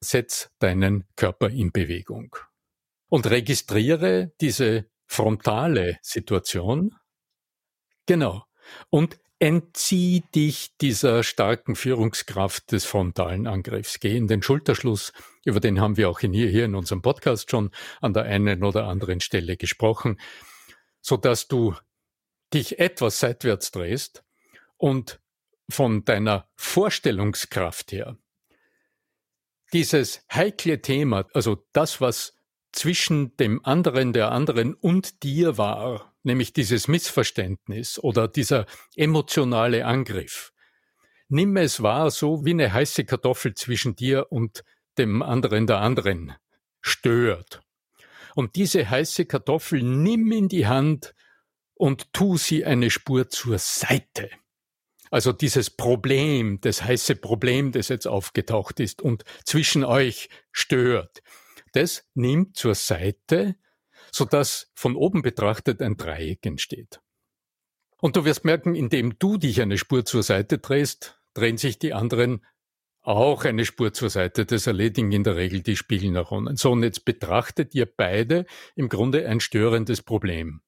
setz 0.00 0.50
deinen 0.58 1.04
Körper 1.16 1.50
in 1.50 1.70
Bewegung 1.70 2.36
und 3.08 3.30
registriere 3.30 4.32
diese 4.40 4.86
frontale 5.06 5.98
Situation. 6.02 6.94
Genau. 8.06 8.44
Und 8.90 9.18
entzieh 9.38 10.22
dich 10.34 10.76
dieser 10.78 11.22
starken 11.22 11.76
Führungskraft 11.76 12.72
des 12.72 12.84
frontalen 12.84 13.46
Angriffs. 13.46 14.00
Geh 14.00 14.16
in 14.16 14.26
den 14.26 14.42
Schulterschluss, 14.42 15.12
über 15.44 15.60
den 15.60 15.80
haben 15.80 15.96
wir 15.96 16.08
auch 16.08 16.20
in 16.20 16.32
hier, 16.32 16.48
hier 16.48 16.64
in 16.64 16.74
unserem 16.74 17.02
Podcast 17.02 17.50
schon 17.50 17.70
an 18.00 18.14
der 18.14 18.24
einen 18.24 18.64
oder 18.64 18.86
anderen 18.86 19.20
Stelle 19.20 19.56
gesprochen, 19.56 20.18
so 21.00 21.16
dass 21.16 21.48
du 21.48 21.74
dich 22.52 22.78
etwas 22.78 23.20
seitwärts 23.20 23.70
drehst 23.70 24.24
und 24.76 25.20
von 25.70 26.04
deiner 26.04 26.48
Vorstellungskraft 26.56 27.92
her 27.92 28.16
dieses 29.74 30.24
heikle 30.32 30.80
Thema, 30.80 31.26
also 31.34 31.66
das, 31.72 32.00
was 32.00 32.38
zwischen 32.72 33.36
dem 33.36 33.64
anderen, 33.64 34.12
der 34.12 34.30
anderen 34.30 34.74
und 34.74 35.24
dir 35.24 35.58
war, 35.58 36.14
nämlich 36.22 36.52
dieses 36.52 36.86
Missverständnis 36.86 37.98
oder 37.98 38.28
dieser 38.28 38.66
emotionale 38.94 39.84
Angriff, 39.84 40.52
nimm 41.28 41.56
es 41.56 41.82
wahr 41.82 42.12
so 42.12 42.44
wie 42.44 42.52
eine 42.52 42.72
heiße 42.72 43.04
Kartoffel 43.04 43.54
zwischen 43.54 43.96
dir 43.96 44.30
und 44.30 44.64
dem 44.96 45.22
anderen, 45.22 45.66
der 45.66 45.80
anderen 45.80 46.32
stört. 46.80 47.60
Und 48.36 48.54
diese 48.54 48.88
heiße 48.88 49.26
Kartoffel 49.26 49.82
nimm 49.82 50.30
in 50.30 50.48
die 50.48 50.68
Hand 50.68 51.14
und 51.74 52.12
tu 52.12 52.36
sie 52.36 52.64
eine 52.64 52.90
Spur 52.90 53.28
zur 53.28 53.58
Seite. 53.58 54.30
Also 55.14 55.32
dieses 55.32 55.70
Problem, 55.70 56.60
das 56.60 56.82
heiße 56.82 57.14
Problem, 57.14 57.70
das 57.70 57.86
jetzt 57.86 58.08
aufgetaucht 58.08 58.80
ist 58.80 59.00
und 59.00 59.22
zwischen 59.44 59.84
euch 59.84 60.28
stört, 60.50 61.22
das 61.72 62.04
nimmt 62.14 62.56
zur 62.56 62.74
Seite, 62.74 63.54
sodass 64.10 64.72
von 64.74 64.96
oben 64.96 65.22
betrachtet 65.22 65.80
ein 65.82 65.96
Dreieck 65.96 66.44
entsteht. 66.44 67.00
Und 67.98 68.16
du 68.16 68.24
wirst 68.24 68.44
merken, 68.44 68.74
indem 68.74 69.16
du 69.20 69.36
dich 69.36 69.62
eine 69.62 69.78
Spur 69.78 70.04
zur 70.04 70.24
Seite 70.24 70.58
drehst, 70.58 71.16
drehen 71.32 71.58
sich 71.58 71.78
die 71.78 71.94
anderen 71.94 72.44
auch 73.00 73.44
eine 73.44 73.66
Spur 73.66 73.92
zur 73.92 74.10
Seite. 74.10 74.46
Das 74.46 74.66
erledigen 74.66 75.12
in 75.12 75.22
der 75.22 75.36
Regel 75.36 75.62
die 75.62 75.76
Spiegelneuronen. 75.76 76.56
So, 76.56 76.72
und 76.72 76.82
jetzt 76.82 77.04
betrachtet 77.04 77.72
ihr 77.76 77.86
beide 77.86 78.46
im 78.74 78.88
Grunde 78.88 79.28
ein 79.28 79.38
störendes 79.38 80.02
Problem. 80.02 80.60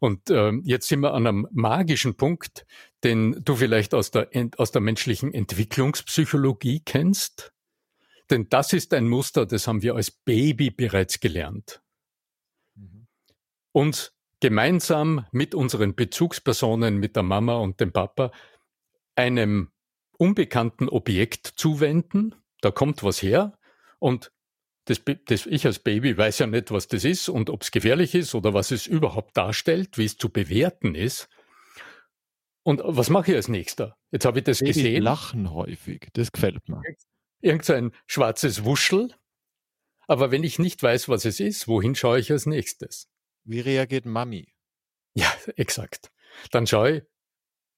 Und 0.00 0.30
äh, 0.30 0.52
jetzt 0.64 0.88
sind 0.88 1.00
wir 1.00 1.12
an 1.14 1.26
einem 1.26 1.48
magischen 1.52 2.16
Punkt, 2.16 2.66
den 3.04 3.42
du 3.44 3.56
vielleicht 3.56 3.94
aus 3.94 4.10
der, 4.10 4.28
aus 4.56 4.72
der 4.72 4.80
menschlichen 4.80 5.32
Entwicklungspsychologie 5.32 6.82
kennst. 6.84 7.52
Denn 8.30 8.48
das 8.48 8.72
ist 8.72 8.94
ein 8.94 9.08
Muster, 9.08 9.46
das 9.46 9.66
haben 9.66 9.82
wir 9.82 9.94
als 9.94 10.10
Baby 10.10 10.70
bereits 10.70 11.20
gelernt. 11.20 11.82
Mhm. 12.74 13.06
Uns 13.72 14.12
gemeinsam 14.40 15.26
mit 15.32 15.54
unseren 15.54 15.94
Bezugspersonen, 15.94 16.98
mit 16.98 17.16
der 17.16 17.22
Mama 17.22 17.56
und 17.56 17.80
dem 17.80 17.92
Papa, 17.92 18.32
einem 19.16 19.70
unbekannten 20.16 20.88
Objekt 20.88 21.46
zuwenden 21.46 22.34
da 22.60 22.70
kommt 22.70 23.02
was 23.02 23.22
her 23.22 23.58
und 23.98 24.32
das, 24.86 25.02
das, 25.26 25.46
ich 25.46 25.66
als 25.66 25.78
Baby 25.78 26.16
weiß 26.16 26.40
ja 26.40 26.46
nicht, 26.46 26.70
was 26.70 26.88
das 26.88 27.04
ist 27.04 27.28
und 27.28 27.50
ob 27.50 27.62
es 27.62 27.70
gefährlich 27.70 28.14
ist 28.14 28.34
oder 28.34 28.54
was 28.54 28.70
es 28.70 28.86
überhaupt 28.86 29.36
darstellt, 29.36 29.98
wie 29.98 30.04
es 30.04 30.16
zu 30.16 30.30
bewerten 30.30 30.94
ist. 30.94 31.28
Und 32.62 32.82
was 32.84 33.10
mache 33.10 33.30
ich 33.30 33.36
als 33.36 33.48
nächster? 33.48 33.96
Jetzt 34.10 34.24
habe 34.24 34.38
ich 34.38 34.44
das 34.44 34.58
Babys 34.58 34.76
gesehen. 34.76 35.02
lachen 35.02 35.50
häufig, 35.52 36.08
das 36.12 36.32
gefällt 36.32 36.68
mir. 36.68 36.82
Irgend 37.40 37.64
so 37.64 37.72
ein 37.72 37.92
schwarzes 38.06 38.64
Wuschel. 38.64 39.14
Aber 40.06 40.30
wenn 40.30 40.44
ich 40.44 40.58
nicht 40.58 40.82
weiß, 40.82 41.08
was 41.08 41.24
es 41.24 41.40
ist, 41.40 41.68
wohin 41.68 41.94
schaue 41.94 42.18
ich 42.18 42.30
als 42.30 42.46
nächstes? 42.46 43.08
Wie 43.44 43.60
reagiert 43.60 44.04
Mami? 44.04 44.52
Ja, 45.14 45.32
exakt. 45.56 46.10
Dann 46.50 46.66
schaue 46.66 46.90
ich 46.90 47.02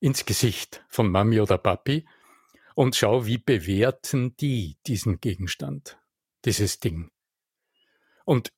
ins 0.00 0.26
Gesicht 0.26 0.84
von 0.88 1.10
Mami 1.10 1.40
oder 1.40 1.58
Papi 1.58 2.06
und 2.74 2.96
schaue, 2.96 3.26
wie 3.26 3.38
bewerten 3.38 4.36
die 4.36 4.78
diesen 4.86 5.20
Gegenstand, 5.20 5.98
dieses 6.44 6.80
Ding. 6.80 7.10
Und 8.24 8.52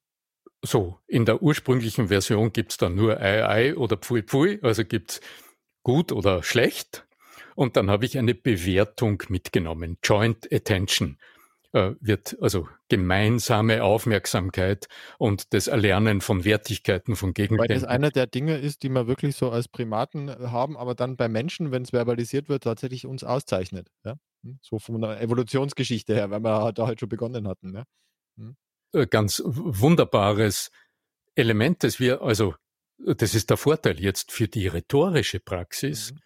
so, 0.62 1.00
in 1.06 1.26
der 1.26 1.42
ursprünglichen 1.42 2.08
Version 2.08 2.52
gibt's 2.52 2.78
dann 2.78 2.94
nur 2.94 3.20
Ei, 3.20 3.46
Ei 3.46 3.76
oder 3.76 3.98
Pfui, 3.98 4.22
Pfui, 4.22 4.58
also 4.62 4.84
gibt's 4.84 5.20
gut 5.84 6.10
oder 6.10 6.42
schlecht. 6.42 7.06
Und 7.54 7.76
dann 7.76 7.88
habe 7.88 8.04
ich 8.04 8.18
eine 8.18 8.34
Bewertung 8.34 9.22
mitgenommen. 9.28 9.98
Joint 10.02 10.52
Attention 10.52 11.18
äh, 11.72 11.92
wird 12.00 12.36
also 12.40 12.68
gemeinsame 12.88 13.84
Aufmerksamkeit 13.84 14.88
und 15.18 15.52
das 15.54 15.68
Erlernen 15.68 16.20
von 16.20 16.44
Wertigkeiten 16.44 17.14
von 17.14 17.28
Weil 17.28 17.34
Gegenständen. 17.34 17.80
das 17.82 17.84
einer 17.84 18.10
der 18.10 18.26
Dinge 18.26 18.56
ist, 18.56 18.82
die 18.82 18.88
wir 18.88 19.06
wirklich 19.06 19.36
so 19.36 19.50
als 19.50 19.68
Primaten 19.68 20.28
äh, 20.28 20.36
haben, 20.48 20.76
aber 20.76 20.96
dann 20.96 21.16
bei 21.16 21.28
Menschen, 21.28 21.70
wenn 21.70 21.82
es 21.82 21.90
verbalisiert 21.90 22.48
wird, 22.48 22.64
tatsächlich 22.64 23.06
uns 23.06 23.22
auszeichnet. 23.22 23.88
Ja? 24.04 24.14
Hm, 24.42 24.58
So 24.62 24.80
von 24.80 25.00
der 25.00 25.20
Evolutionsgeschichte 25.20 26.14
her, 26.14 26.30
weil 26.30 26.40
wir 26.40 26.72
da 26.72 26.86
halt 26.86 26.98
schon 26.98 27.08
begonnen 27.08 27.46
hatten. 27.46 27.70
Ne? 27.70 27.84
Äh, 28.92 29.06
ganz 29.06 29.42
wunderbares 29.44 30.70
Element, 31.34 31.82
das 31.82 31.98
wir, 31.98 32.22
also 32.22 32.54
das 33.04 33.34
ist 33.34 33.50
der 33.50 33.56
Vorteil 33.56 34.00
jetzt 34.00 34.32
für 34.32 34.48
die 34.48 34.66
rhetorische 34.66 35.40
Praxis. 35.40 36.12
Mhm. 36.12 36.18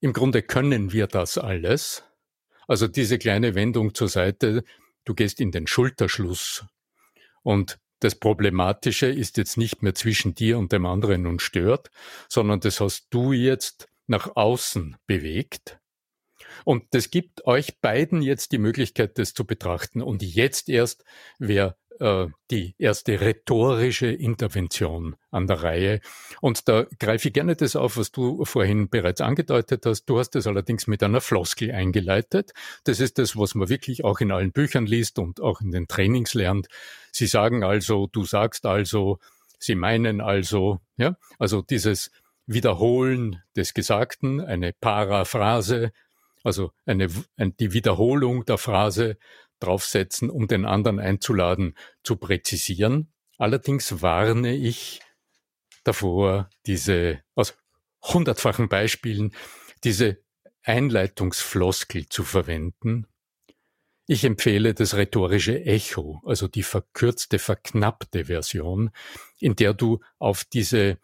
Im 0.00 0.12
Grunde 0.12 0.42
können 0.42 0.92
wir 0.92 1.06
das 1.06 1.38
alles. 1.38 2.04
Also 2.68 2.86
diese 2.86 3.18
kleine 3.18 3.54
Wendung 3.54 3.94
zur 3.94 4.08
Seite, 4.08 4.64
du 5.04 5.14
gehst 5.14 5.40
in 5.40 5.52
den 5.52 5.66
Schulterschluss. 5.66 6.66
Und 7.42 7.78
das 8.00 8.14
Problematische 8.14 9.06
ist 9.06 9.38
jetzt 9.38 9.56
nicht 9.56 9.82
mehr 9.82 9.94
zwischen 9.94 10.34
dir 10.34 10.58
und 10.58 10.72
dem 10.72 10.84
anderen 10.84 11.26
und 11.26 11.40
stört, 11.40 11.90
sondern 12.28 12.60
das 12.60 12.80
hast 12.80 13.06
du 13.10 13.32
jetzt 13.32 13.88
nach 14.06 14.36
außen 14.36 14.96
bewegt. 15.06 15.78
Und 16.64 16.84
das 16.90 17.10
gibt 17.10 17.46
euch 17.46 17.80
beiden 17.80 18.22
jetzt 18.22 18.52
die 18.52 18.58
Möglichkeit, 18.58 19.18
das 19.18 19.34
zu 19.34 19.44
betrachten. 19.44 20.02
Und 20.02 20.22
jetzt 20.22 20.68
erst 20.68 21.04
wäre 21.38 21.76
äh, 22.00 22.26
die 22.50 22.74
erste 22.78 23.20
rhetorische 23.20 24.08
Intervention 24.08 25.16
an 25.30 25.46
der 25.46 25.62
Reihe. 25.62 26.00
Und 26.40 26.68
da 26.68 26.86
greife 26.98 27.28
ich 27.28 27.34
gerne 27.34 27.56
das 27.56 27.74
auf, 27.74 27.96
was 27.96 28.12
du 28.12 28.44
vorhin 28.44 28.88
bereits 28.88 29.20
angedeutet 29.20 29.86
hast. 29.86 30.04
Du 30.04 30.18
hast 30.18 30.36
es 30.36 30.46
allerdings 30.46 30.86
mit 30.86 31.02
einer 31.02 31.20
Floskel 31.20 31.72
eingeleitet. 31.72 32.52
Das 32.84 33.00
ist 33.00 33.18
das, 33.18 33.36
was 33.36 33.54
man 33.54 33.68
wirklich 33.68 34.04
auch 34.04 34.20
in 34.20 34.30
allen 34.30 34.52
Büchern 34.52 34.86
liest 34.86 35.18
und 35.18 35.40
auch 35.40 35.60
in 35.60 35.70
den 35.70 35.88
Trainings 35.88 36.34
lernt. 36.34 36.68
Sie 37.12 37.26
sagen 37.26 37.64
also, 37.64 38.08
du 38.12 38.24
sagst 38.24 38.66
also, 38.66 39.18
sie 39.58 39.74
meinen 39.74 40.20
also, 40.20 40.80
ja, 40.96 41.16
also 41.38 41.62
dieses 41.62 42.10
Wiederholen 42.46 43.42
des 43.56 43.74
Gesagten, 43.74 44.40
eine 44.40 44.72
Paraphrase, 44.72 45.92
also 46.46 46.70
eine, 46.84 47.08
ein, 47.36 47.56
die 47.56 47.72
Wiederholung 47.72 48.44
der 48.44 48.56
Phrase 48.56 49.18
draufsetzen, 49.58 50.30
um 50.30 50.46
den 50.46 50.64
anderen 50.64 51.00
einzuladen, 51.00 51.74
zu 52.04 52.16
präzisieren. 52.16 53.12
Allerdings 53.36 54.00
warne 54.00 54.54
ich 54.54 55.00
davor, 55.82 56.48
diese 56.66 57.20
aus 57.34 57.56
hundertfachen 58.02 58.68
Beispielen, 58.68 59.34
diese 59.82 60.18
Einleitungsfloskel 60.62 62.08
zu 62.08 62.22
verwenden. 62.22 63.06
Ich 64.06 64.22
empfehle 64.22 64.72
das 64.72 64.94
rhetorische 64.94 65.64
Echo, 65.64 66.22
also 66.24 66.46
die 66.46 66.62
verkürzte, 66.62 67.40
verknappte 67.40 68.26
Version, 68.26 68.90
in 69.40 69.56
der 69.56 69.74
du 69.74 69.98
auf 70.18 70.44
diese 70.44 70.98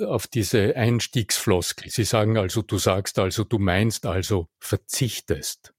auf 0.00 0.26
diese 0.26 0.76
Einstiegsfloskel. 0.76 1.90
Sie 1.90 2.04
sagen 2.04 2.36
also, 2.36 2.62
du 2.62 2.78
sagst 2.78 3.18
also, 3.18 3.44
du 3.44 3.58
meinst 3.58 4.06
also, 4.06 4.48
verzichtest. 4.58 5.74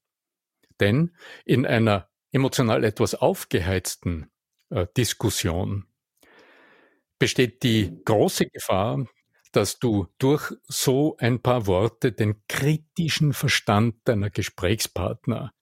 Denn 0.80 1.16
in 1.46 1.66
einer 1.66 2.10
emotional 2.32 2.84
etwas 2.84 3.16
aufgeheizten 3.16 4.30
äh, 4.70 4.86
Diskussion 4.96 5.86
besteht 7.20 7.64
die 7.64 8.00
große 8.06 8.48
Gefahr, 8.48 9.08
dass 9.52 9.80
du 9.80 10.08
durch 10.20 10.54
so 10.68 11.18
ein 11.18 11.42
paar 11.42 11.66
Worte 11.66 12.12
den 12.12 12.44
kritischen 12.48 13.34
Verstand 13.34 13.96
deiner 14.06 14.30
Gesprächspartner 14.30 15.54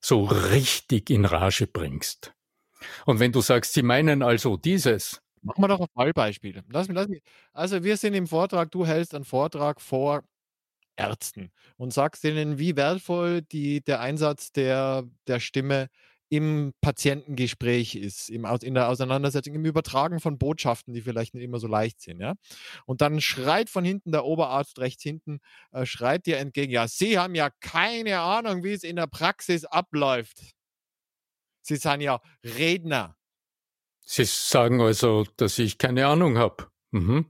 so 0.00 0.24
richtig 0.24 1.10
in 1.10 1.24
Rage 1.24 1.66
bringst. 1.66 2.34
Und 3.04 3.18
wenn 3.18 3.32
du 3.32 3.40
sagst, 3.40 3.72
sie 3.72 3.82
meinen 3.82 4.22
also 4.22 4.56
dieses, 4.56 5.22
Machen 5.42 5.62
wir 5.62 5.68
doch 5.68 5.80
ein 5.80 5.86
Fallbeispiel. 5.94 6.62
Lass 6.68 6.88
lass 6.88 7.08
mich. 7.08 7.22
Also 7.52 7.84
wir 7.84 7.96
sind 7.96 8.14
im 8.14 8.26
Vortrag, 8.26 8.70
du 8.70 8.86
hältst 8.86 9.14
einen 9.14 9.24
Vortrag 9.24 9.80
vor 9.80 10.22
Ärzten 10.96 11.50
und 11.76 11.92
sagst 11.92 12.24
ihnen, 12.24 12.58
wie 12.58 12.76
wertvoll 12.76 13.42
die, 13.42 13.82
der 13.82 14.00
Einsatz 14.00 14.52
der, 14.52 15.04
der 15.26 15.40
Stimme 15.40 15.88
im 16.28 16.72
Patientengespräch 16.80 17.94
ist, 17.94 18.30
im, 18.30 18.44
in 18.44 18.74
der 18.74 18.88
Auseinandersetzung, 18.88 19.54
im 19.54 19.64
Übertragen 19.64 20.18
von 20.18 20.38
Botschaften, 20.38 20.92
die 20.92 21.02
vielleicht 21.02 21.34
nicht 21.34 21.44
immer 21.44 21.60
so 21.60 21.68
leicht 21.68 22.00
sind. 22.00 22.20
Ja? 22.20 22.34
Und 22.84 23.00
dann 23.00 23.20
schreit 23.20 23.70
von 23.70 23.84
hinten 23.84 24.10
der 24.10 24.24
Oberarzt 24.24 24.78
rechts 24.80 25.02
hinten, 25.02 25.38
äh, 25.72 25.86
schreit 25.86 26.26
dir 26.26 26.38
entgegen, 26.38 26.72
ja, 26.72 26.88
Sie 26.88 27.18
haben 27.18 27.34
ja 27.34 27.50
keine 27.60 28.20
Ahnung, 28.20 28.64
wie 28.64 28.72
es 28.72 28.82
in 28.82 28.96
der 28.96 29.06
Praxis 29.06 29.64
abläuft. 29.64 30.40
Sie 31.62 31.76
sind 31.76 32.00
ja 32.00 32.20
Redner. 32.44 33.16
Sie 34.08 34.24
sagen 34.24 34.80
also, 34.80 35.26
dass 35.36 35.58
ich 35.58 35.78
keine 35.78 36.06
Ahnung 36.06 36.38
habe. 36.38 36.68
Mhm. 36.92 37.26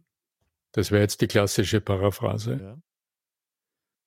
Das 0.73 0.91
wäre 0.91 1.01
jetzt 1.01 1.23
die 1.23 1.27
klassische 1.27 1.81
Paraphrase. 1.81 2.61
Ja. 2.63 2.77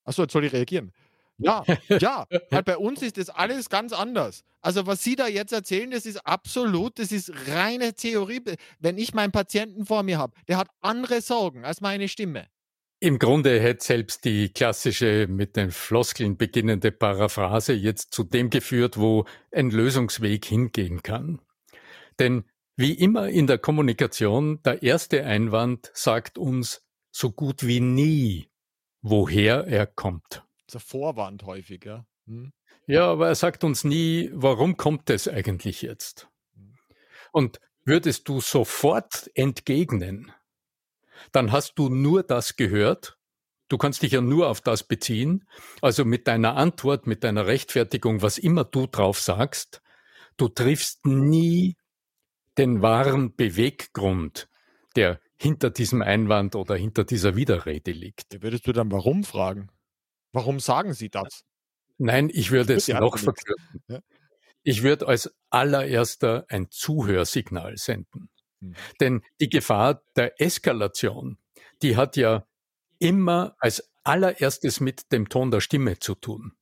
Achso, 0.04 0.22
jetzt 0.22 0.32
soll 0.32 0.44
ich 0.44 0.52
reagieren. 0.52 0.92
Ja, 1.38 1.64
ja, 1.88 2.26
halt 2.52 2.66
bei 2.66 2.76
uns 2.76 3.02
ist 3.02 3.18
das 3.18 3.28
alles 3.28 3.70
ganz 3.70 3.92
anders. 3.92 4.44
Also 4.60 4.86
was 4.86 5.02
Sie 5.02 5.16
da 5.16 5.26
jetzt 5.26 5.52
erzählen, 5.52 5.90
das 5.90 6.06
ist 6.06 6.24
absolut, 6.24 6.98
das 7.00 7.10
ist 7.10 7.32
reine 7.48 7.94
Theorie. 7.94 8.42
Wenn 8.78 8.98
ich 8.98 9.14
meinen 9.14 9.32
Patienten 9.32 9.86
vor 9.86 10.04
mir 10.04 10.18
habe, 10.18 10.34
der 10.46 10.56
hat 10.56 10.68
andere 10.80 11.22
Sorgen 11.22 11.64
als 11.64 11.80
meine 11.80 12.06
Stimme. 12.08 12.46
Im 13.00 13.18
Grunde 13.18 13.58
hätte 13.58 13.84
selbst 13.84 14.24
die 14.26 14.50
klassische 14.50 15.26
mit 15.26 15.56
den 15.56 15.72
Floskeln 15.72 16.36
beginnende 16.36 16.92
Paraphrase 16.92 17.72
jetzt 17.72 18.12
zu 18.12 18.22
dem 18.22 18.50
geführt, 18.50 18.96
wo 18.96 19.24
ein 19.50 19.70
Lösungsweg 19.70 20.44
hingehen 20.44 21.02
kann. 21.02 21.40
Denn 22.18 22.44
wie 22.80 22.94
immer 22.94 23.28
in 23.28 23.46
der 23.46 23.58
Kommunikation, 23.58 24.62
der 24.62 24.82
erste 24.82 25.26
Einwand 25.26 25.90
sagt 25.92 26.38
uns 26.38 26.82
so 27.10 27.30
gut 27.30 27.66
wie 27.66 27.78
nie, 27.78 28.48
woher 29.02 29.66
er 29.66 29.86
kommt. 29.86 30.42
Das 30.66 30.76
ist 30.76 30.76
ein 30.76 30.88
Vorwand 30.88 31.42
häufig, 31.42 31.84
ja. 31.84 32.06
Hm. 32.26 32.54
Ja, 32.86 33.04
aber 33.08 33.28
er 33.28 33.34
sagt 33.34 33.64
uns 33.64 33.84
nie, 33.84 34.30
warum 34.32 34.78
kommt 34.78 35.10
es 35.10 35.28
eigentlich 35.28 35.82
jetzt? 35.82 36.30
Hm. 36.54 36.74
Und 37.32 37.60
würdest 37.84 38.26
du 38.30 38.40
sofort 38.40 39.30
entgegnen, 39.34 40.32
dann 41.32 41.52
hast 41.52 41.74
du 41.74 41.90
nur 41.90 42.22
das 42.22 42.56
gehört. 42.56 43.18
Du 43.68 43.76
kannst 43.76 44.00
dich 44.02 44.12
ja 44.12 44.22
nur 44.22 44.48
auf 44.48 44.62
das 44.62 44.84
beziehen. 44.84 45.46
Also 45.82 46.06
mit 46.06 46.26
deiner 46.26 46.56
Antwort, 46.56 47.06
mit 47.06 47.24
deiner 47.24 47.46
Rechtfertigung, 47.46 48.22
was 48.22 48.38
immer 48.38 48.64
du 48.64 48.86
drauf 48.86 49.20
sagst, 49.20 49.82
du 50.38 50.48
triffst 50.48 51.04
nie 51.04 51.76
den 52.60 52.82
wahren 52.82 53.34
Beweggrund, 53.34 54.48
der 54.94 55.20
hinter 55.36 55.70
diesem 55.70 56.02
Einwand 56.02 56.54
oder 56.54 56.76
hinter 56.76 57.04
dieser 57.04 57.34
Widerrede 57.34 57.92
liegt. 57.92 58.34
Ja, 58.34 58.42
würdest 58.42 58.66
du 58.66 58.72
dann 58.72 58.92
warum 58.92 59.24
fragen? 59.24 59.70
Warum 60.32 60.60
sagen 60.60 60.92
Sie 60.92 61.08
das? 61.08 61.44
Nein, 61.96 62.30
ich 62.32 62.50
würde 62.50 62.74
es 62.74 62.88
noch 62.88 63.16
verkürzen. 63.18 63.82
Ja? 63.88 64.00
Ich 64.62 64.82
würde 64.82 65.08
als 65.08 65.34
allererster 65.48 66.44
ein 66.48 66.70
Zuhörsignal 66.70 67.78
senden. 67.78 68.28
Hm. 68.60 68.74
Denn 69.00 69.22
die 69.40 69.48
Gefahr 69.48 70.02
der 70.16 70.40
Eskalation, 70.40 71.38
die 71.82 71.96
hat 71.96 72.16
ja 72.16 72.46
immer 72.98 73.56
als 73.58 73.90
allererstes 74.04 74.80
mit 74.80 75.12
dem 75.12 75.30
Ton 75.30 75.50
der 75.50 75.60
Stimme 75.60 75.98
zu 75.98 76.14
tun. 76.14 76.52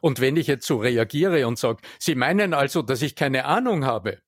Und 0.00 0.20
wenn 0.20 0.36
ich 0.36 0.46
jetzt 0.46 0.66
so 0.66 0.76
reagiere 0.78 1.46
und 1.46 1.58
sage, 1.58 1.82
Sie 1.98 2.14
meinen 2.14 2.54
also, 2.54 2.82
dass 2.82 3.02
ich 3.02 3.16
keine 3.16 3.44
Ahnung 3.44 3.84
habe, 3.84 4.22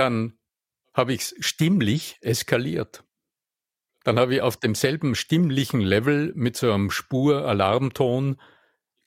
dann 0.00 0.32
habe 0.94 1.12
ich 1.12 1.20
es 1.20 1.34
stimmlich 1.40 2.16
eskaliert. 2.22 3.04
Dann 4.02 4.18
habe 4.18 4.34
ich 4.34 4.40
auf 4.40 4.56
demselben 4.56 5.14
stimmlichen 5.14 5.80
Level 5.80 6.32
mit 6.34 6.56
so 6.56 6.72
einem 6.72 6.90
Spur-Alarmton 6.90 8.40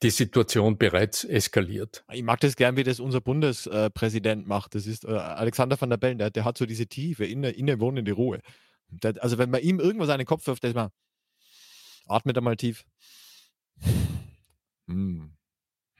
die 0.02 0.10
Situation 0.10 0.78
bereits 0.78 1.24
eskaliert. 1.24 2.04
Ich 2.12 2.22
mag 2.22 2.38
das 2.40 2.54
gern, 2.54 2.76
wie 2.76 2.84
das 2.84 3.00
unser 3.00 3.20
Bundespräsident 3.20 4.46
macht. 4.46 4.76
Das 4.76 4.86
ist 4.86 5.04
äh, 5.04 5.08
Alexander 5.08 5.80
van 5.80 5.90
der 5.90 5.96
Bellen, 5.96 6.18
der, 6.18 6.30
der, 6.30 6.44
hat 6.44 6.58
so 6.58 6.66
diese 6.66 6.86
tiefe, 6.86 7.24
inne, 7.24 7.50
innewohnende 7.50 8.12
Ruhe. 8.12 8.40
Der, 8.88 9.20
also 9.20 9.36
wenn 9.38 9.50
man 9.50 9.62
ihm 9.62 9.80
irgendwas 9.80 10.10
an 10.10 10.18
den 10.18 10.26
Kopf 10.26 10.46
wirft, 10.46 10.62
der 10.62 10.74
mal, 10.74 10.90
atmet 12.06 12.36
er 12.36 12.42
mal 12.42 12.56
tief. 12.56 12.84
Hm. 14.86 15.32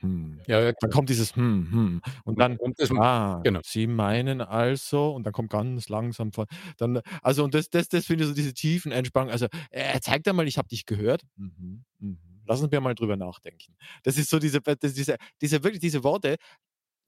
Hm. 0.01 0.41
Ja, 0.47 0.59
ja, 0.61 0.73
dann 0.79 0.89
kommt 0.91 1.09
dieses 1.09 1.35
hm, 1.35 1.71
hm. 1.71 2.01
Und 2.25 2.39
dann 2.39 2.57
kommt 2.57 2.79
es, 2.79 2.91
ah, 2.91 3.39
genau. 3.43 3.61
Sie 3.63 3.87
meinen 3.87 4.41
also, 4.41 5.11
und 5.15 5.23
dann 5.25 5.31
kommt 5.33 5.49
ganz 5.51 5.87
langsam 5.89 6.33
von, 6.33 6.45
dann, 6.77 7.01
also, 7.21 7.43
und 7.45 7.53
das, 7.53 7.69
das, 7.69 7.87
das 7.87 8.05
finde 8.05 8.23
ich 8.25 8.29
so 8.29 8.35
diese 8.35 8.53
tiefen 8.53 8.91
Entspannung. 8.91 9.31
Also, 9.31 9.47
er 9.71 10.01
zeigt 10.01 10.27
einmal, 10.27 10.47
ich 10.47 10.57
habe 10.57 10.67
dich 10.67 10.85
gehört. 10.85 11.23
Mhm, 11.37 11.85
mhm. 11.99 12.17
Lassen 12.47 12.71
wir 12.71 12.79
mal 12.81 12.93
drüber 12.93 13.15
nachdenken. 13.17 13.75
Das 14.03 14.17
ist 14.17 14.29
so 14.29 14.37
diese, 14.37 14.59
diese, 14.61 15.15
diese, 15.41 15.63
wirklich 15.63 15.79
diese 15.81 16.03
Worte, 16.03 16.35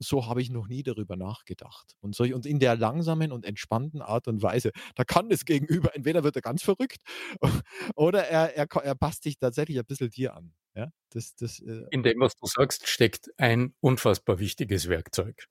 so 0.00 0.26
habe 0.26 0.42
ich 0.42 0.50
noch 0.50 0.68
nie 0.68 0.82
darüber 0.84 1.16
nachgedacht. 1.16 1.96
Und, 2.00 2.14
so, 2.14 2.24
und 2.24 2.46
in 2.46 2.60
der 2.60 2.76
langsamen 2.76 3.32
und 3.32 3.44
entspannten 3.44 4.02
Art 4.02 4.28
und 4.28 4.42
Weise, 4.42 4.70
da 4.94 5.04
kann 5.04 5.28
das 5.28 5.44
Gegenüber, 5.44 5.94
entweder 5.94 6.24
wird 6.24 6.36
er 6.36 6.42
ganz 6.42 6.62
verrückt 6.62 7.02
oder 7.96 8.24
er, 8.28 8.56
er, 8.56 8.66
er 8.84 8.94
passt 8.94 9.24
sich 9.24 9.38
tatsächlich 9.38 9.78
ein 9.78 9.86
bisschen 9.86 10.10
dir 10.10 10.34
an. 10.36 10.52
Ja, 10.78 10.92
das, 11.10 11.34
das, 11.34 11.58
äh 11.58 11.86
in 11.90 12.04
dem, 12.04 12.20
was 12.20 12.36
du 12.36 12.46
sagst, 12.46 12.86
steckt 12.86 13.30
ein 13.36 13.74
unfassbar 13.80 14.38
wichtiges 14.38 14.88
Werkzeug. 14.88 15.48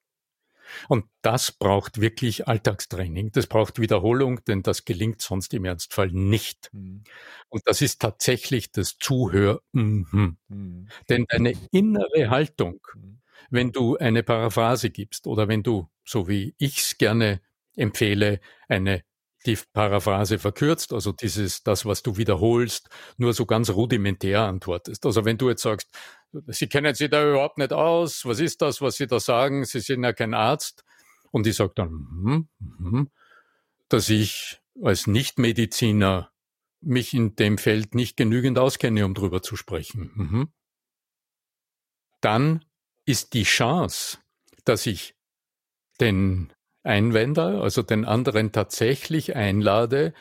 Und 0.88 1.06
das 1.22 1.52
braucht 1.52 2.00
wirklich 2.00 2.48
Alltagstraining. 2.48 3.32
Das 3.34 3.48
braucht 3.48 3.80
Wiederholung, 3.80 4.44
denn 4.46 4.64
das 4.64 4.86
gelingt 4.86 5.22
sonst 5.22 5.54
im 5.54 5.66
Ernstfall 5.66 6.12
nicht. 6.12 6.70
Mhm. 6.74 7.04
Und 7.50 7.64
das 7.66 7.82
ist 7.82 8.02
tatsächlich 8.02 8.72
das 8.72 8.98
Zuhör. 9.00 9.62
Mhm. 9.74 10.38
Mhm. 10.48 10.88
Denn 11.10 11.26
deine 11.28 11.54
innere 11.72 12.30
Haltung, 12.30 12.80
mhm. 12.96 13.20
wenn 13.50 13.72
du 13.74 13.98
eine 13.98 14.24
Paraphrase 14.24 14.90
gibst 14.90 15.28
oder 15.28 15.50
wenn 15.50 15.64
du, 15.64 15.90
so 16.06 16.30
wie 16.30 16.56
ich 16.58 16.78
es 16.80 16.98
gerne 16.98 17.42
empfehle, 17.76 18.40
eine 18.70 19.04
die 19.46 19.58
Paraphrase 19.74 20.40
verkürzt, 20.40 20.94
also 20.94 21.12
dieses, 21.12 21.64
das, 21.64 21.86
was 21.86 22.04
du 22.04 22.18
wiederholst, 22.18 22.90
nur 23.18 23.34
so 23.34 23.46
ganz 23.46 23.70
rudimentär 23.70 24.42
antwortest. 24.42 25.06
Also 25.06 25.26
wenn 25.26 25.38
du 25.38 25.50
jetzt 25.50 25.62
sagst, 25.62 25.90
Sie 26.48 26.68
kennen 26.68 26.94
sich 26.94 27.10
da 27.10 27.28
überhaupt 27.28 27.58
nicht 27.58 27.72
aus, 27.72 28.26
was 28.26 28.40
ist 28.40 28.62
das, 28.62 28.82
was 28.82 28.98
Sie 28.98 29.08
da 29.08 29.20
sagen, 29.20 29.64
Sie 29.64 29.80
sind 29.80 30.04
ja 30.04 30.12
kein 30.12 30.34
Arzt. 30.34 30.84
Und 31.32 31.48
ich 31.48 31.56
sage 31.56 31.72
dann, 31.76 31.92
mm, 31.92 32.50
mm, 32.60 33.08
dass 33.90 34.10
ich 34.10 34.60
als 34.82 35.08
Nichtmediziner 35.08 36.32
mich 36.82 37.14
in 37.14 37.36
dem 37.36 37.58
Feld 37.58 37.96
nicht 37.96 38.18
genügend 38.18 38.60
auskenne, 38.60 39.06
um 39.06 39.14
drüber 39.14 39.42
zu 39.42 39.56
sprechen. 39.56 40.12
Mm. 40.16 40.44
Dann 42.22 42.66
ist 43.06 43.34
die 43.34 43.44
Chance, 43.44 44.20
dass 44.66 44.86
ich 44.86 45.16
den 46.00 46.54
Einwender, 46.88 47.62
also 47.62 47.84
den 47.84 48.06
anderen 48.06 48.52
tatsächlich 48.52 49.36
einlade, 49.36 50.14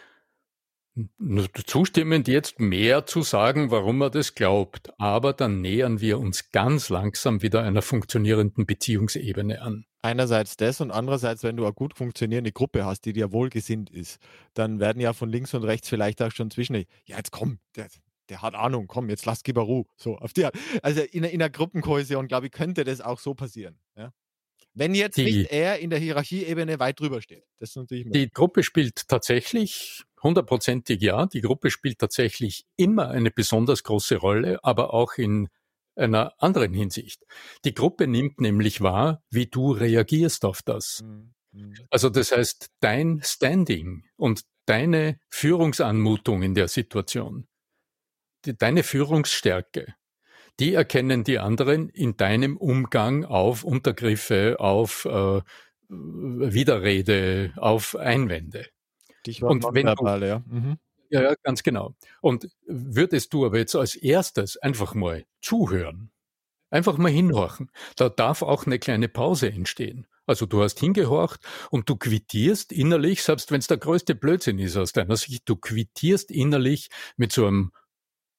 zustimmend 1.67 2.27
jetzt 2.27 2.59
mehr 2.59 3.05
zu 3.05 3.23
sagen, 3.23 3.71
warum 3.71 4.01
er 4.01 4.11
das 4.11 4.35
glaubt. 4.35 4.91
Aber 4.99 5.33
dann 5.33 5.61
nähern 5.61 6.01
wir 6.01 6.19
uns 6.19 6.51
ganz 6.53 6.89
langsam 6.89 7.43
wieder 7.43 7.63
einer 7.63 7.83
funktionierenden 7.83 8.65
Beziehungsebene 8.65 9.61
an. 9.61 9.85
Einerseits 10.01 10.57
das 10.57 10.81
und 10.81 10.91
andererseits, 10.91 11.43
wenn 11.43 11.57
du 11.57 11.65
eine 11.65 11.75
gut 11.75 11.95
funktionierende 11.95 12.53
Gruppe 12.53 12.85
hast, 12.85 13.03
die 13.05 13.13
dir 13.13 13.33
wohlgesinnt 13.33 13.91
ist, 13.91 14.21
dann 14.55 14.81
werden 14.81 15.01
ja 15.01 15.13
von 15.13 15.29
links 15.29 15.53
und 15.53 15.65
rechts 15.65 15.89
vielleicht 15.89 16.23
auch 16.23 16.33
schon 16.33 16.51
zwischen, 16.51 16.77
ja, 17.05 17.17
jetzt 17.17 17.33
komm, 17.33 17.59
der, 17.75 17.89
der 18.29 18.43
hat 18.43 18.55
Ahnung, 18.55 18.87
komm, 18.87 19.11
jetzt 19.11 19.27
lass 19.27 19.43
Gibaru. 19.43 19.85
So, 19.97 20.17
auf 20.17 20.33
die, 20.33 20.47
also 20.83 21.03
in, 21.03 21.25
in 21.25 21.43
einer 21.43 21.51
Gruppenkohäsion, 21.51 22.29
glaube 22.29 22.47
ich, 22.47 22.53
könnte 22.53 22.85
das 22.85 23.01
auch 23.01 23.19
so 23.19 23.35
passieren. 23.35 23.79
Wenn 24.77 24.95
jetzt 24.95 25.17
die, 25.17 25.25
nicht 25.25 25.53
er 25.53 25.79
in 25.79 25.89
der 25.89 25.99
Hierarchieebene 25.99 26.79
weit 26.79 27.01
drüber 27.01 27.23
steht. 27.23 27.45
Das 27.59 27.71
ist 27.71 27.77
natürlich 27.77 28.11
die 28.11 28.31
Gruppe 28.31 28.63
spielt 28.63 29.09
tatsächlich 29.09 30.05
hundertprozentig 30.23 31.01
ja. 31.01 31.25
Die 31.27 31.41
Gruppe 31.41 31.71
spielt 31.71 31.99
tatsächlich 31.99 32.67
immer 32.77 33.09
eine 33.09 33.31
besonders 33.31 33.85
große 33.85 34.17
Rolle, 34.17 34.63
aber 34.63 34.93
auch 34.93 35.15
in 35.15 35.49
einer 35.95 36.35
anderen 36.39 36.75
Hinsicht. 36.75 37.25
Die 37.65 37.73
Gruppe 37.73 38.07
nimmt 38.07 38.39
nämlich 38.39 38.83
wahr, 38.83 39.23
wie 39.31 39.47
du 39.47 39.73
reagierst 39.73 40.45
auf 40.45 40.61
das. 40.61 41.03
Mhm. 41.03 41.33
mhm. 41.53 41.75
Also 41.91 42.11
das 42.11 42.33
heißt, 42.33 42.69
dein 42.81 43.23
Standing 43.25 44.05
und 44.17 44.43
deine 44.67 45.19
Führungsanmutung 45.31 46.43
in 46.43 46.55
der 46.55 46.69
Situation, 46.69 47.49
die, 48.45 48.55
deine 48.55 48.83
Führungsstärke, 48.83 49.95
die 50.61 50.75
erkennen 50.75 51.25
die 51.25 51.39
anderen 51.39 51.89
in 51.89 52.17
deinem 52.17 52.57
Umgang 52.57 53.25
auf 53.25 53.65
Untergriffe, 53.65 54.57
auf 54.59 55.05
äh, 55.05 55.41
Widerrede, 55.89 57.53
auf 57.57 57.97
Einwände. 57.97 58.67
Und 59.41 59.65
wenn 59.73 59.87
du, 59.87 60.27
ja. 60.27 60.43
Mhm. 60.47 60.79
ja, 61.11 61.23
ja, 61.23 61.35
ganz 61.43 61.63
genau. 61.63 61.95
Und 62.21 62.49
würdest 62.67 63.33
du 63.35 63.45
aber 63.45 63.59
jetzt 63.59 63.75
als 63.75 63.97
erstes 63.97 64.57
einfach 64.57 64.95
mal 64.95 65.25
zuhören, 65.41 66.11
einfach 66.71 66.97
mal 66.97 67.11
hinhorchen, 67.11 67.71
da 67.97 68.09
darf 68.09 68.43
auch 68.43 68.67
eine 68.67 68.79
kleine 68.79 69.09
Pause 69.09 69.51
entstehen. 69.51 70.07
Also 70.27 70.47
du 70.47 70.63
hast 70.63 70.81
hingehorcht 70.81 71.41
und 71.71 71.89
du 71.89 71.97
quittierst 71.97 72.73
innerlich, 72.73 73.23
selbst 73.23 73.53
wenn 73.53 73.61
es 73.61 73.69
der 73.69 73.79
größte 73.79 74.15
Blödsinn 74.15 74.59
ist 74.59 74.77
aus 74.77 74.93
deiner 74.93 75.17
Sicht, 75.17 75.49
du 75.49 75.57
quittierst 75.57 76.31
innerlich 76.31 76.89
mit 77.17 77.33
so 77.33 77.47
einem 77.47 77.73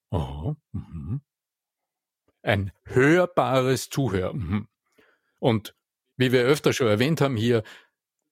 Oh, 0.10 0.56
mhm, 0.71 1.21
ein 2.47 2.71
hörbares 2.83 3.89
Zuhören. 3.89 4.38
Mhm. 4.38 4.67
Und 5.39 5.75
wie 6.15 6.31
wir 6.31 6.43
öfter 6.43 6.73
schon 6.73 6.88
erwähnt 6.88 7.21
haben 7.21 7.38
hier, 7.38 7.63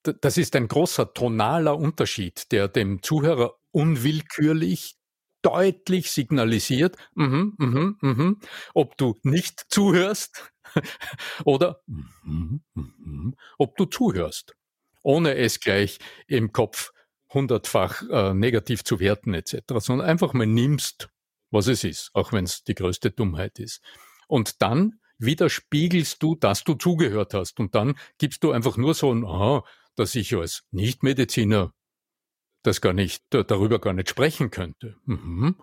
das 0.04 0.38
ist 0.38 0.56
ein 0.56 0.68
großer 0.68 1.14
tonaler 1.14 1.78
Unterschied, 1.78 2.52
der 2.52 2.68
dem 2.68 3.02
Zuhörer 3.02 3.56
unwillkürlich 3.72 4.98
deutlich 5.42 6.12
signalisiert, 6.12 6.98
-hmm, 7.16 7.52
mm 7.58 7.98
-hmm, 8.02 8.36
ob 8.74 8.98
du 8.98 9.16
nicht 9.24 9.66
zuhörst 9.70 10.52
oder 11.46 11.82
mm 11.86 12.62
-hmm, 12.76 13.34
ob 13.58 13.78
du 13.78 13.86
zuhörst, 13.86 14.56
ohne 15.04 15.36
es 15.36 15.60
gleich 15.60 16.00
im 16.28 16.52
Kopf 16.52 16.92
hundertfach 17.32 18.02
äh, 18.10 18.34
negativ 18.34 18.84
zu 18.84 19.00
werten 19.00 19.34
etc., 19.34 19.62
sondern 19.78 20.08
einfach 20.08 20.34
mal 20.34 20.48
nimmst, 20.48 21.10
was 21.52 21.68
es 21.68 21.84
ist, 21.84 22.10
auch 22.14 22.32
wenn 22.34 22.46
es 22.46 22.64
die 22.64 22.76
größte 22.76 23.12
Dummheit 23.12 23.60
ist. 23.60 23.82
Und 24.28 24.62
dann 24.62 25.00
widerspiegelst 25.18 26.22
du, 26.22 26.36
dass 26.36 26.64
du 26.64 26.76
zugehört 26.76 27.34
hast. 27.34 27.60
Und 27.60 27.76
dann 27.76 27.96
gibst 28.18 28.44
du 28.44 28.52
einfach 28.52 28.78
nur 28.78 28.94
so 28.94 29.14
ein, 29.14 29.26
aha, 29.26 29.64
dass 29.96 30.16
ich 30.16 30.36
als 30.36 30.64
Nichtmediziner 30.72 31.74
das 32.64 32.82
gar 32.82 32.94
nicht, 32.94 33.24
darüber 33.30 33.80
gar 33.80 33.94
nicht 33.94 34.10
sprechen 34.10 34.52
könnte. 34.52 34.96
Mhm. 35.06 35.56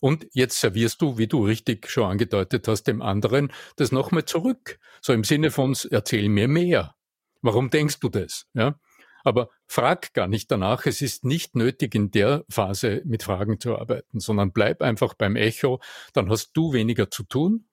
Und 0.00 0.26
jetzt 0.32 0.60
servierst 0.60 1.00
du, 1.00 1.18
wie 1.18 1.26
du 1.26 1.46
richtig 1.46 1.88
schon 1.88 2.10
angedeutet 2.10 2.68
hast, 2.68 2.84
dem 2.84 3.00
anderen 3.00 3.52
das 3.76 3.92
nochmal 3.92 4.24
zurück. 4.24 4.78
So 5.00 5.12
im 5.12 5.24
Sinne 5.24 5.50
von, 5.50 5.76
erzähl 5.90 6.28
mir 6.28 6.48
mehr. 6.48 6.94
Warum 7.40 7.70
denkst 7.70 8.00
du 8.00 8.08
das? 8.08 8.46
Ja? 8.54 8.78
Aber 9.22 9.48
frag 9.66 10.12
gar 10.12 10.28
nicht 10.28 10.50
danach. 10.50 10.84
Es 10.86 11.00
ist 11.00 11.24
nicht 11.24 11.56
nötig, 11.56 11.94
in 11.94 12.10
der 12.10 12.44
Phase 12.50 13.02
mit 13.04 13.22
Fragen 13.22 13.58
zu 13.58 13.78
arbeiten, 13.78 14.20
sondern 14.20 14.52
bleib 14.52 14.82
einfach 14.82 15.14
beim 15.14 15.36
Echo. 15.36 15.80
Dann 16.12 16.28
hast 16.28 16.50
du 16.52 16.72
weniger 16.72 17.10
zu 17.10 17.22
tun. 17.24 17.66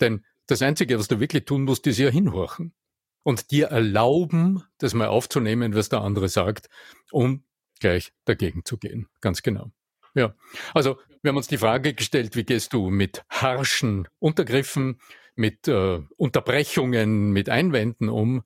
Denn 0.00 0.24
das 0.46 0.62
Einzige, 0.62 0.98
was 0.98 1.08
du 1.08 1.20
wirklich 1.20 1.44
tun 1.44 1.64
musst, 1.64 1.86
ist 1.86 1.98
ja 1.98 2.08
hinhorchen. 2.08 2.74
Und 3.22 3.50
dir 3.52 3.68
erlauben, 3.68 4.64
das 4.78 4.94
mal 4.94 5.06
aufzunehmen, 5.06 5.74
was 5.74 5.88
der 5.88 6.00
andere 6.00 6.28
sagt, 6.28 6.68
um 7.12 7.44
gleich 7.78 8.12
dagegen 8.24 8.64
zu 8.64 8.78
gehen. 8.78 9.08
Ganz 9.20 9.42
genau. 9.42 9.70
Ja. 10.14 10.34
Also, 10.74 10.98
wir 11.22 11.28
haben 11.28 11.36
uns 11.36 11.46
die 11.46 11.58
Frage 11.58 11.94
gestellt, 11.94 12.34
wie 12.34 12.44
gehst 12.44 12.72
du 12.72 12.90
mit 12.90 13.24
harschen 13.30 14.08
Untergriffen, 14.18 15.00
mit 15.36 15.68
äh, 15.68 16.00
Unterbrechungen, 16.16 17.30
mit 17.30 17.48
Einwänden 17.48 18.08
um? 18.08 18.42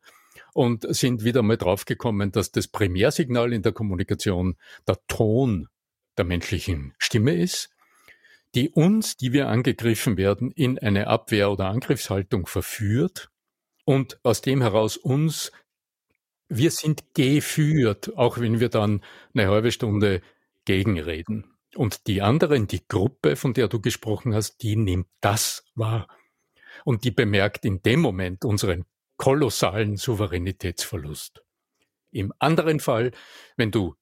und 0.52 0.86
sind 0.94 1.22
wieder 1.22 1.42
mal 1.42 1.58
draufgekommen, 1.58 2.32
dass 2.32 2.50
das 2.50 2.66
Primärsignal 2.66 3.52
in 3.52 3.60
der 3.60 3.72
Kommunikation 3.72 4.56
der 4.88 4.98
Ton 5.06 5.68
der 6.16 6.24
menschlichen 6.24 6.94
Stimme 6.98 7.34
ist, 7.34 7.70
die 8.54 8.70
uns, 8.70 9.16
die 9.16 9.32
wir 9.32 9.48
angegriffen 9.48 10.16
werden, 10.16 10.50
in 10.50 10.78
eine 10.78 11.08
Abwehr- 11.08 11.50
oder 11.50 11.66
Angriffshaltung 11.66 12.46
verführt 12.46 13.30
und 13.84 14.18
aus 14.22 14.40
dem 14.40 14.62
heraus 14.62 14.96
uns, 14.96 15.52
wir 16.48 16.70
sind 16.70 17.14
geführt, 17.14 18.16
auch 18.16 18.38
wenn 18.38 18.60
wir 18.60 18.68
dann 18.68 19.02
eine 19.34 19.48
halbe 19.48 19.72
Stunde 19.72 20.22
gegenreden. 20.64 21.56
Und 21.74 22.06
die 22.06 22.22
anderen, 22.22 22.66
die 22.66 22.86
Gruppe, 22.86 23.36
von 23.36 23.52
der 23.52 23.68
du 23.68 23.80
gesprochen 23.80 24.34
hast, 24.34 24.62
die 24.62 24.76
nimmt 24.76 25.08
das 25.20 25.64
wahr. 25.74 26.08
Und 26.84 27.04
die 27.04 27.10
bemerkt 27.10 27.64
in 27.64 27.82
dem 27.82 28.00
Moment 28.00 28.44
unseren 28.44 28.84
kolossalen 29.16 29.96
Souveränitätsverlust. 29.96 31.42
Im 32.10 32.32
anderen 32.38 32.80
Fall, 32.80 33.12
wenn 33.56 33.70
du 33.70 33.96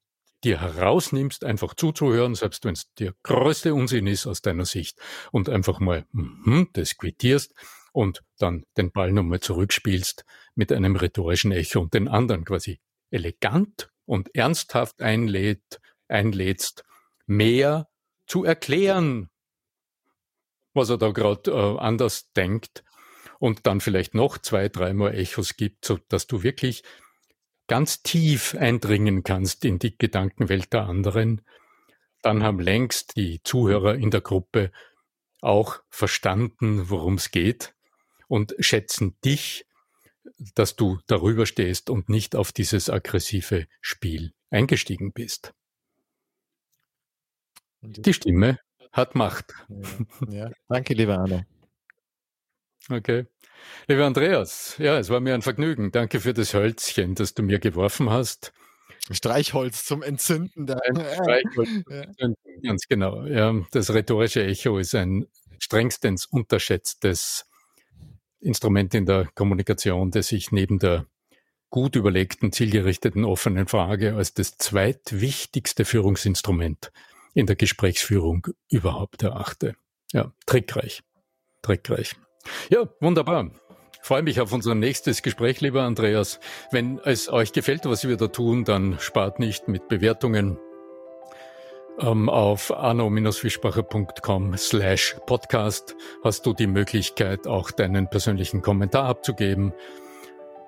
dir 0.44 0.60
herausnimmst, 0.60 1.44
einfach 1.44 1.74
zuzuhören, 1.74 2.34
selbst 2.34 2.64
wenn 2.64 2.74
es 2.74 2.92
der 2.94 3.14
größte 3.22 3.74
Unsinn 3.74 4.06
ist 4.06 4.26
aus 4.26 4.42
deiner 4.42 4.64
Sicht, 4.64 4.98
und 5.32 5.48
einfach 5.48 5.80
mal 5.80 6.04
mm, 6.12 6.64
das 6.72 6.96
quittierst 6.96 7.54
und 7.92 8.22
dann 8.38 8.64
den 8.76 8.92
Ball 8.92 9.12
nochmal 9.12 9.40
zurückspielst 9.40 10.24
mit 10.54 10.72
einem 10.72 10.96
rhetorischen 10.96 11.52
Echo 11.52 11.80
und 11.80 11.94
den 11.94 12.08
anderen 12.08 12.44
quasi 12.44 12.80
elegant 13.10 13.90
und 14.06 14.34
ernsthaft 14.34 15.00
einlädt, 15.00 15.80
einlädst, 16.08 16.84
mehr 17.26 17.88
zu 18.26 18.44
erklären, 18.44 19.30
was 20.74 20.90
er 20.90 20.98
da 20.98 21.10
gerade 21.10 21.50
äh, 21.50 21.78
anders 21.78 22.32
denkt 22.32 22.84
und 23.38 23.66
dann 23.66 23.80
vielleicht 23.80 24.14
noch 24.14 24.38
zwei, 24.38 24.68
dreimal 24.68 25.14
Echos 25.14 25.56
gibt, 25.56 25.84
so 25.84 25.98
dass 26.08 26.26
du 26.26 26.42
wirklich 26.42 26.82
ganz 27.66 28.02
tief 28.02 28.54
eindringen 28.54 29.22
kannst 29.22 29.64
in 29.64 29.78
die 29.78 29.96
Gedankenwelt 29.96 30.72
der 30.72 30.84
anderen, 30.84 31.42
dann 32.22 32.42
haben 32.42 32.60
längst 32.60 33.16
die 33.16 33.42
Zuhörer 33.42 33.94
in 33.94 34.10
der 34.10 34.20
Gruppe 34.20 34.70
auch 35.40 35.82
verstanden, 35.90 36.88
worum 36.88 37.14
es 37.14 37.30
geht 37.30 37.74
und 38.28 38.54
schätzen 38.58 39.16
dich, 39.24 39.66
dass 40.54 40.76
du 40.76 40.98
darüber 41.06 41.46
stehst 41.46 41.90
und 41.90 42.08
nicht 42.08 42.34
auf 42.34 42.52
dieses 42.52 42.88
aggressive 42.88 43.66
Spiel 43.80 44.32
eingestiegen 44.50 45.12
bist. 45.12 45.52
Die 47.82 48.14
Stimme 48.14 48.58
hat 48.90 49.14
Macht. 49.14 49.54
Ja. 50.30 50.50
Danke, 50.68 50.94
lieber 50.94 51.18
Arne. 51.18 51.46
Okay. 52.88 53.26
Lieber 53.88 54.04
Andreas, 54.04 54.76
ja, 54.78 54.98
es 54.98 55.10
war 55.10 55.20
mir 55.20 55.34
ein 55.34 55.42
Vergnügen. 55.42 55.92
Danke 55.92 56.20
für 56.20 56.32
das 56.32 56.54
Hölzchen, 56.54 57.14
das 57.14 57.34
du 57.34 57.42
mir 57.42 57.58
geworfen 57.58 58.10
hast. 58.10 58.52
Streichholz 59.10 59.84
zum 59.84 60.02
Entzünden. 60.02 60.66
Da. 60.66 60.74
Ein 60.74 60.96
Streichholz 61.14 61.70
ja. 61.88 62.00
Entzünden, 62.02 62.62
ganz 62.62 62.86
genau. 62.88 63.24
Ja, 63.26 63.54
das 63.72 63.92
rhetorische 63.92 64.44
Echo 64.44 64.78
ist 64.78 64.94
ein 64.94 65.26
strengstens 65.58 66.26
unterschätztes 66.26 67.46
Instrument 68.40 68.94
in 68.94 69.06
der 69.06 69.28
Kommunikation, 69.34 70.10
das 70.10 70.28
sich 70.28 70.52
neben 70.52 70.78
der 70.78 71.06
gut 71.70 71.96
überlegten, 71.96 72.52
zielgerichteten, 72.52 73.24
offenen 73.24 73.66
Frage 73.66 74.14
als 74.14 74.32
das 74.32 74.58
zweitwichtigste 74.58 75.84
Führungsinstrument 75.84 76.92
in 77.34 77.46
der 77.46 77.56
Gesprächsführung 77.56 78.46
überhaupt 78.70 79.22
erachte. 79.22 79.74
Ja, 80.12 80.32
trickreich. 80.46 81.02
Trickreich. 81.62 82.14
Ja, 82.70 82.88
wunderbar. 83.00 83.50
Freue 84.02 84.22
mich 84.22 84.40
auf 84.40 84.52
unser 84.52 84.74
nächstes 84.74 85.22
Gespräch, 85.22 85.62
lieber 85.62 85.82
Andreas. 85.82 86.38
Wenn 86.70 87.00
es 87.04 87.32
euch 87.32 87.52
gefällt, 87.52 87.86
was 87.86 88.06
wir 88.06 88.18
da 88.18 88.28
tun, 88.28 88.64
dann 88.64 88.98
spart 88.98 89.38
nicht 89.38 89.66
mit 89.66 89.88
Bewertungen. 89.88 90.58
Ähm, 91.98 92.28
auf 92.28 92.70
arno-fischbacher.com 92.70 94.56
slash 94.58 95.16
podcast 95.26 95.96
hast 96.22 96.44
du 96.44 96.52
die 96.52 96.66
Möglichkeit, 96.66 97.46
auch 97.46 97.70
deinen 97.70 98.10
persönlichen 98.10 98.62
Kommentar 98.62 99.04
abzugeben. 99.06 99.72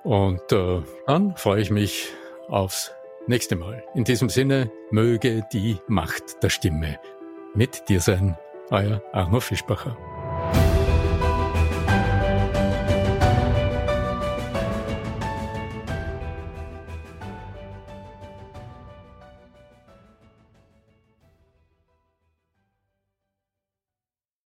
Und 0.03 0.53
äh, 0.53 0.83
dann 1.07 1.37
freue 1.37 1.61
ich 1.61 1.71
mich 1.71 2.09
aufs 2.49 2.93
nächste 3.27 3.57
Mal. 3.57 3.83
In 3.95 4.05
diesem 4.05 4.29
Sinne, 4.29 4.71
möge 4.91 5.45
die 5.53 5.77
Macht 5.89 6.43
der 6.43 6.49
Stimme 6.49 6.99
mit 7.55 7.89
dir 7.89 8.01
sein. 8.01 8.39
Euer 8.71 9.03
Arno 9.13 9.41
Fischbacher. 9.41 9.97